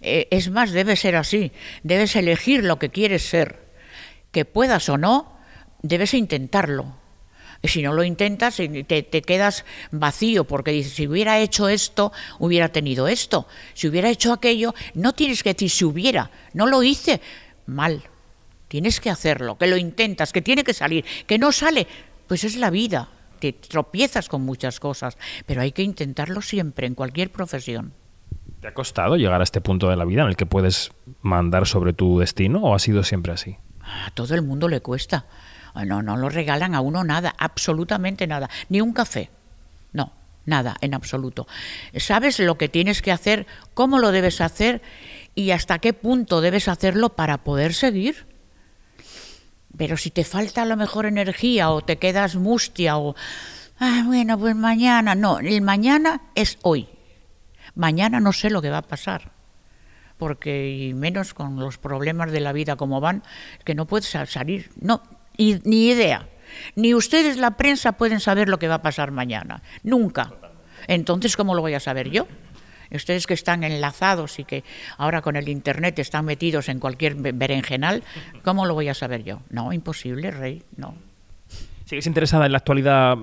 Eh, 0.02 0.28
es 0.30 0.52
más, 0.52 0.72
debe 0.72 0.98
ser 0.98 1.16
así. 1.16 1.54
Debes 1.84 2.18
elegir 2.18 2.66
lo 2.66 2.80
que 2.80 2.90
quieres 2.90 3.24
ser. 3.24 3.60
Que 4.32 4.44
puedas 4.44 4.90
o 4.90 4.98
no, 4.98 5.38
debes 5.82 6.14
intentarlo. 6.14 7.01
Si 7.64 7.84
no 7.84 7.94
lo 7.94 8.04
intentas, 8.04 8.56
te, 8.56 9.04
te, 9.04 9.22
quedas 9.22 9.66
vacío, 9.92 10.46
porque 10.46 10.72
dices, 10.72 10.94
si 10.94 11.08
hubiera 11.08 11.40
hecho 11.40 11.70
esto, 11.70 12.12
hubiera 12.40 12.70
tenido 12.70 13.08
esto. 13.08 13.48
Si 13.74 13.88
hubiera 13.88 14.10
hecho 14.10 14.34
aquello, 14.34 14.74
no 14.96 15.14
tienes 15.14 15.44
que 15.44 15.54
decir 15.54 15.70
si 15.70 15.86
hubiera. 15.86 16.32
No 16.54 16.66
lo 16.66 16.82
hice 16.82 17.22
mal. 17.68 18.04
Tienes 18.68 19.00
que 19.00 19.10
hacerlo, 19.10 19.58
que 19.58 19.68
lo 19.68 19.78
intentas, 19.78 20.32
que 20.32 20.42
tiene 20.42 20.64
que 20.64 20.74
salir, 20.74 21.06
que 21.28 21.38
no 21.38 21.52
sale, 21.52 21.88
pues 22.28 22.44
es 22.44 22.56
la 22.56 22.70
vida. 22.70 23.10
Te 23.40 23.54
tropiezas 23.54 24.30
con 24.30 24.44
muchas 24.44 24.80
cosas, 24.80 25.18
pero 25.46 25.62
hay 25.62 25.72
que 25.72 25.84
intentarlo 25.84 26.42
siempre, 26.42 26.88
en 26.88 26.96
cualquier 26.96 27.32
profesión. 27.32 27.94
¿Te 28.62 28.68
ha 28.70 28.74
costado 28.74 29.18
llegar 29.18 29.42
a 29.42 29.44
este 29.44 29.60
punto 29.60 29.90
de 29.90 29.98
la 29.98 30.06
vida 30.06 30.22
en 30.22 30.30
el 30.30 30.36
que 30.36 30.46
puedes 30.46 30.92
mandar 31.22 31.68
sobre 31.68 31.94
tu 31.94 32.20
destino 32.20 32.62
o 32.62 32.76
ha 32.76 32.80
sido 32.80 33.04
siempre 33.04 33.34
así? 33.34 33.58
A 33.82 34.12
todo 34.12 34.36
el 34.36 34.42
mundo 34.42 34.68
le 34.68 34.82
cuesta. 34.82 35.26
No, 35.86 36.02
no 36.02 36.18
lo 36.18 36.30
regalan 36.30 36.76
a 36.76 36.82
uno 36.82 37.04
nada, 37.04 37.34
absolutamente 37.38 38.28
nada, 38.28 38.50
ni 38.70 38.82
un 38.82 38.94
café. 38.94 39.30
No, 39.94 40.14
nada, 40.46 40.76
en 40.82 40.94
absoluto. 40.94 41.48
Sabes 41.96 42.40
lo 42.40 42.58
que 42.58 42.70
tienes 42.70 43.02
que 43.02 43.12
hacer, 43.12 43.48
cómo 43.74 44.00
lo 44.00 44.12
debes 44.12 44.42
hacer 44.42 44.82
y 45.36 45.52
hasta 45.52 45.80
qué 45.80 45.94
punto 45.94 46.42
debes 46.42 46.68
hacerlo 46.68 47.10
para 47.16 47.40
poder 47.44 47.74
seguir. 47.74 48.28
Pero 49.78 49.98
si 49.98 50.12
te 50.12 50.24
falta 50.24 50.64
a 50.64 50.66
lo 50.66 50.76
mejor 50.76 51.06
energía 51.06 51.70
o 51.72 51.82
te 51.82 51.98
quedas 51.98 52.36
mustia 52.36 52.98
o, 52.98 53.16
ah, 53.80 54.04
bueno, 54.06 54.38
pues 54.38 54.56
mañana, 54.56 55.16
no, 55.16 55.40
el 55.40 55.62
mañana 55.62 56.22
es 56.36 56.58
hoy. 56.62 56.90
Mañana 57.74 58.20
no 58.20 58.34
sé 58.34 58.50
lo 58.50 58.62
que 58.62 58.70
va 58.70 58.80
a 58.80 58.88
pasar. 58.88 59.32
Porque, 60.18 60.70
y 60.70 60.94
menos 60.94 61.34
con 61.34 61.56
los 61.56 61.78
problemas 61.78 62.32
de 62.32 62.42
la 62.42 62.52
vida 62.52 62.76
como 62.76 63.00
van, 63.00 63.24
que 63.64 63.74
no 63.74 63.88
puedes 63.88 64.16
salir, 64.28 64.70
no, 64.80 65.02
ni 65.38 65.90
idea. 65.90 66.28
Ni 66.76 66.94
ustedes, 66.94 67.38
la 67.38 67.58
prensa, 67.58 67.94
pueden 67.94 68.20
saber 68.20 68.50
lo 68.50 68.60
que 68.60 68.68
va 68.68 68.76
a 68.76 68.82
pasar 68.82 69.12
mañana. 69.12 69.62
Nunca. 69.84 70.34
Entonces, 70.88 71.36
¿cómo 71.36 71.56
lo 71.56 71.62
voy 71.62 71.74
a 71.74 71.80
saber 71.80 72.10
yo? 72.10 72.28
ustedes 72.96 73.26
que 73.26 73.34
están 73.34 73.64
enlazados 73.64 74.40
y 74.40 74.44
que 74.44 74.64
ahora 74.98 75.22
con 75.22 75.36
el 75.36 75.50
Internet 75.50 75.98
están 76.00 76.26
metidos 76.26 76.70
en 76.70 76.80
cualquier 76.80 77.16
berenjenal, 77.16 78.04
¿cómo 78.44 78.66
lo 78.66 78.74
voy 78.74 78.90
a 78.90 78.94
saber 78.94 79.24
yo? 79.24 79.42
No, 79.50 79.72
imposible, 79.74 80.32
Rey, 80.32 80.64
no. 80.78 80.96
¿Sigues 81.86 82.06
interesada 82.06 82.46
en 82.46 82.54
la 82.54 82.60
actualidad 82.60 83.18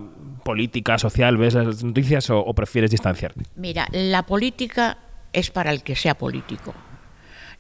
política, 0.45 0.99
social? 0.99 1.37
¿Ves 1.37 1.55
las 1.55 1.83
noticias 1.85 2.29
o, 2.31 2.39
o 2.39 2.55
prefieres 2.55 2.91
distanciarte? 2.91 3.43
Mira, 3.57 3.89
la 3.93 4.25
política 4.25 4.99
es 5.33 5.51
para 5.51 5.71
el 5.71 5.83
que 5.83 5.97
sea 5.97 6.15
político. 6.15 6.75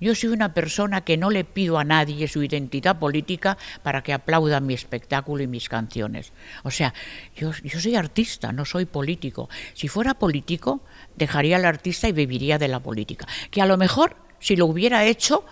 Yo 0.00 0.14
soy 0.14 0.30
una 0.30 0.54
persona 0.54 1.02
que 1.02 1.16
no 1.16 1.30
le 1.30 1.44
pido 1.44 1.78
a 1.78 1.84
nadie 1.84 2.28
su 2.28 2.42
identidad 2.42 2.98
política 2.98 3.58
para 3.82 4.02
que 4.02 4.12
aplauda 4.12 4.60
mi 4.60 4.74
espectáculo 4.74 5.42
y 5.42 5.46
mis 5.46 5.68
canciones. 5.68 6.32
O 6.62 6.70
sea, 6.70 6.94
yo, 7.36 7.52
yo 7.64 7.80
soy 7.80 7.96
artista, 7.96 8.52
no 8.52 8.64
soy 8.64 8.84
político. 8.84 9.48
Si 9.74 9.88
fuera 9.88 10.14
político, 10.14 10.82
dejaría 11.16 11.56
al 11.56 11.64
artista 11.64 12.08
y 12.08 12.12
viviría 12.12 12.58
de 12.58 12.68
la 12.68 12.80
política. 12.80 13.26
Que 13.50 13.60
a 13.60 13.66
lo 13.66 13.76
mejor, 13.76 14.16
si 14.38 14.54
lo 14.54 14.66
hubiera 14.66 15.04
hecho, 15.04 15.44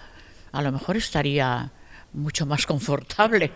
a 0.53 0.63
lo 0.63 0.71
mejor 0.71 0.97
estaría 0.97 1.73
mucho 2.13 2.47
más 2.47 2.67
confortable. 2.67 3.53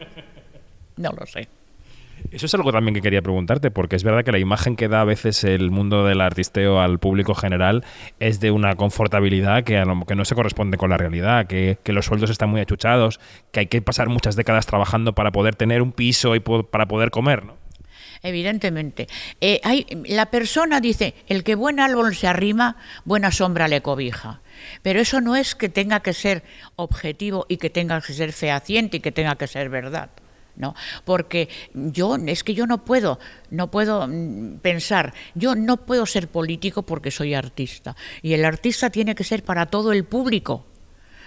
No 0.97 1.13
lo 1.13 1.25
sé. 1.27 1.60
Eso 2.31 2.47
es 2.47 2.55
algo 2.55 2.73
también 2.73 2.95
que 2.95 3.01
quería 3.01 3.23
preguntarte, 3.23 3.71
porque 3.71 3.97
es 3.97 4.05
verdad 4.05 4.25
que 4.25 4.33
la 4.33 4.39
imagen 4.39 4.77
que 4.77 4.89
da 4.89 5.01
a 5.01 5.05
veces 5.05 5.45
el 5.45 5.71
mundo 5.71 6.05
del 6.05 6.21
artisteo 6.21 6.81
al 6.81 6.99
público 6.99 7.35
general 7.35 7.85
es 8.19 8.41
de 8.41 8.51
una 8.51 8.77
confortabilidad 8.77 9.65
que, 9.65 9.79
a 9.79 9.85
lo, 9.85 10.05
que 10.05 10.15
no 10.15 10.25
se 10.25 10.35
corresponde 10.35 10.77
con 10.77 10.91
la 10.91 10.97
realidad, 10.97 11.47
que, 11.47 11.79
los 11.87 12.07
sueldos 12.07 12.31
están 12.31 12.51
muy 12.51 12.61
achuchados, 12.61 13.19
que 13.51 13.61
hay 13.61 13.67
que 13.67 13.83
pasar 13.83 14.09
muchas 14.09 14.37
décadas 14.37 14.67
trabajando 14.67 15.13
para 15.13 15.33
poder 15.33 15.57
tener 15.57 15.83
un 15.83 15.93
piso 15.93 16.37
y 16.37 16.41
para 16.41 16.87
poder 16.87 17.11
comer, 17.11 17.45
¿no? 17.45 17.55
evidentemente. 18.23 19.09
Eh, 19.41 19.61
la 20.07 20.27
persona 20.27 20.81
dice, 20.81 21.15
el 21.27 21.43
que 21.43 21.55
buen 21.55 21.81
árbol 21.81 22.15
se 22.15 22.27
arrima, 22.27 22.77
buena 23.05 23.33
sombra 23.33 23.67
le 23.67 23.81
cobija. 23.81 24.41
Pero 24.83 25.01
eso 25.01 25.21
no 25.21 25.37
es 25.37 25.55
que 25.55 25.69
tenga 25.69 26.01
que 26.01 26.13
ser 26.13 26.43
objetivo 26.77 27.47
y 27.49 27.57
que 27.57 27.71
tenga 27.71 28.01
que 28.01 28.13
ser 28.13 28.33
fehaciente 28.33 28.99
y 28.99 29.01
que 29.01 29.11
tenga 29.11 29.37
que 29.37 29.47
ser 29.47 29.71
verdad. 29.71 30.11
¿No? 30.57 30.75
Porque 31.05 31.49
yo, 31.75 32.17
es 32.17 32.45
que 32.45 32.55
yo 32.55 32.67
no 32.67 32.85
puedo, 32.85 33.19
no 33.51 33.71
puedo 33.71 34.07
mm, 34.07 34.59
pensar, 34.59 35.15
yo 35.35 35.55
no 35.55 35.79
puedo 35.79 36.07
ser 36.07 36.29
político 36.29 36.83
porque 36.83 37.11
soy 37.11 37.35
artista. 37.35 37.97
Y 38.23 38.35
el 38.35 38.45
artista 38.45 38.91
tiene 38.91 39.15
que 39.15 39.25
ser 39.25 39.43
para 39.43 39.67
todo 39.67 39.93
el 39.93 40.05
público. 40.05 40.67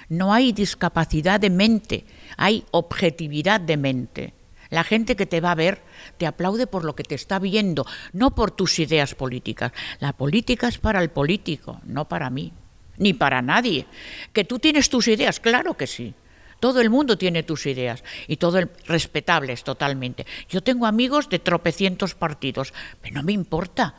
No 0.10 0.34
hay 0.34 0.52
discapacidad 0.52 1.40
de 1.40 1.50
mente, 1.50 2.06
hay 2.38 2.66
objetividad 2.72 3.60
de 3.62 3.78
mente. 3.78 4.34
La 4.70 4.84
gente 4.84 5.16
que 5.16 5.28
te 5.28 5.40
va 5.40 5.52
a 5.52 5.56
ver 5.56 5.82
te 6.18 6.26
aplaude 6.26 6.66
por 6.66 6.84
lo 6.84 6.96
que 6.96 7.04
te 7.04 7.16
está 7.16 7.38
viendo, 7.38 7.86
no 8.12 8.34
por 8.34 8.52
tus 8.52 8.80
ideas 8.80 9.14
políticas. 9.14 9.72
La 10.00 10.14
política 10.14 10.68
es 10.68 10.80
para 10.80 11.02
el 11.02 11.12
político, 11.12 11.80
no 11.86 12.08
para 12.08 12.30
mí, 12.30 12.52
ni 12.98 13.14
para 13.14 13.44
nadie. 13.44 13.86
Que 14.34 14.44
tú 14.44 14.58
tienes 14.58 14.90
tus 14.90 15.08
ideas, 15.08 15.40
claro 15.40 15.76
que 15.76 15.86
sí. 15.86 16.16
Todo 16.63 16.80
el 16.80 16.89
mundo 16.89 17.17
tiene 17.17 17.43
tus 17.43 17.65
ideas 17.65 18.06
y 18.26 18.38
todo 18.38 18.58
el, 18.58 18.69
respetables 18.86 19.65
totalmente. 19.65 20.26
Yo 20.47 20.63
tengo 20.63 20.86
amigos 20.86 21.28
de 21.28 21.39
tropecientos 21.39 22.15
partidos, 22.15 22.73
pero 23.02 23.15
no 23.15 23.23
me 23.23 23.34
importa. 23.34 23.95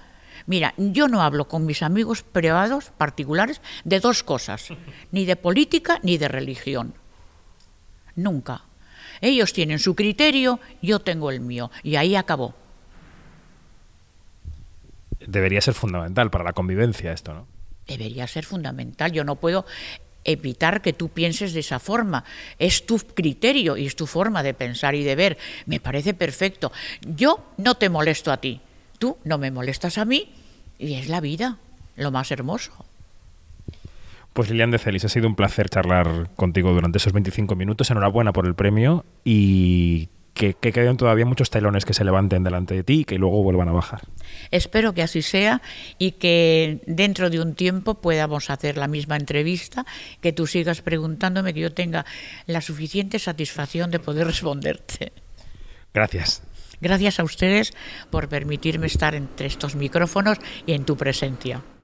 Mira, 0.46 0.72
yo 0.78 1.06
no 1.06 1.20
hablo 1.20 1.46
con 1.46 1.66
mis 1.66 1.82
amigos 1.82 2.22
privados, 2.22 2.90
particulares, 2.96 3.60
de 3.84 4.00
dos 4.00 4.22
cosas, 4.22 4.68
ni 5.12 5.26
de 5.26 5.36
política 5.36 6.00
ni 6.02 6.16
de 6.16 6.26
religión. 6.26 6.94
Nunca. 8.16 8.62
Ellos 9.20 9.52
tienen 9.52 9.78
su 9.78 9.94
criterio, 9.94 10.58
yo 10.80 11.00
tengo 11.00 11.30
el 11.30 11.40
mío, 11.40 11.70
y 11.82 11.96
ahí 11.96 12.16
acabó. 12.16 12.54
Debería 15.20 15.60
ser 15.60 15.74
fundamental 15.74 16.30
para 16.30 16.44
la 16.44 16.54
convivencia 16.54 17.12
esto, 17.12 17.34
¿no? 17.34 17.46
Debería 17.86 18.26
ser 18.26 18.46
fundamental. 18.46 19.12
Yo 19.12 19.22
no 19.22 19.36
puedo 19.36 19.66
evitar 20.24 20.82
que 20.82 20.92
tú 20.92 21.08
pienses 21.08 21.52
de 21.52 21.60
esa 21.60 21.78
forma. 21.78 22.24
Es 22.58 22.86
tu 22.86 22.98
criterio 22.98 23.76
y 23.76 23.86
es 23.86 23.96
tu 23.96 24.06
forma 24.06 24.42
de 24.42 24.54
pensar 24.54 24.94
y 24.94 25.04
de 25.04 25.16
ver. 25.16 25.38
Me 25.66 25.80
parece 25.80 26.14
perfecto. 26.14 26.72
Yo 27.02 27.44
no 27.56 27.76
te 27.76 27.88
molesto 27.88 28.32
a 28.32 28.38
ti, 28.38 28.60
tú 28.98 29.16
no 29.24 29.38
me 29.38 29.50
molestas 29.50 29.98
a 29.98 30.04
mí 30.04 30.32
y 30.78 30.94
es 30.94 31.08
la 31.08 31.20
vida, 31.20 31.58
lo 31.96 32.10
más 32.10 32.30
hermoso. 32.30 32.72
Pues 34.32 34.50
Lilian 34.50 34.72
de 34.72 34.78
Celis, 34.78 35.04
ha 35.04 35.08
sido 35.08 35.28
un 35.28 35.36
placer 35.36 35.68
charlar 35.68 36.28
contigo 36.34 36.72
durante 36.72 36.98
esos 36.98 37.12
25 37.12 37.54
minutos. 37.54 37.88
Enhorabuena 37.92 38.32
por 38.32 38.46
el 38.46 38.56
premio 38.56 39.04
y 39.24 40.08
que, 40.34 40.54
queden 40.54 40.96
todavía 40.96 41.24
muchos 41.24 41.48
telones 41.48 41.84
que 41.84 41.94
se 41.94 42.04
levanten 42.04 42.42
delante 42.42 42.74
de 42.74 42.84
ti 42.84 43.00
y 43.00 43.04
que 43.04 43.18
luego 43.18 43.42
vuelvan 43.42 43.68
a 43.68 43.72
bajar. 43.72 44.02
Espero 44.50 44.92
que 44.92 45.02
así 45.02 45.22
sea 45.22 45.62
y 45.98 46.12
que 46.12 46.82
dentro 46.86 47.30
de 47.30 47.40
un 47.40 47.54
tiempo 47.54 47.94
podamos 47.94 48.50
hacer 48.50 48.76
la 48.76 48.88
misma 48.88 49.16
entrevista, 49.16 49.86
que 50.20 50.32
tú 50.32 50.46
sigas 50.46 50.82
preguntándome, 50.82 51.54
que 51.54 51.60
yo 51.60 51.72
tenga 51.72 52.04
la 52.46 52.60
suficiente 52.60 53.18
satisfacción 53.18 53.90
de 53.90 54.00
poder 54.00 54.26
responderte. 54.26 55.12
Gracias. 55.94 56.42
Gracias 56.80 57.20
a 57.20 57.24
ustedes 57.24 57.72
por 58.10 58.28
permitirme 58.28 58.88
estar 58.88 59.14
entre 59.14 59.46
estos 59.46 59.76
micrófonos 59.76 60.38
y 60.66 60.72
en 60.72 60.84
tu 60.84 60.96
presencia. 60.96 61.62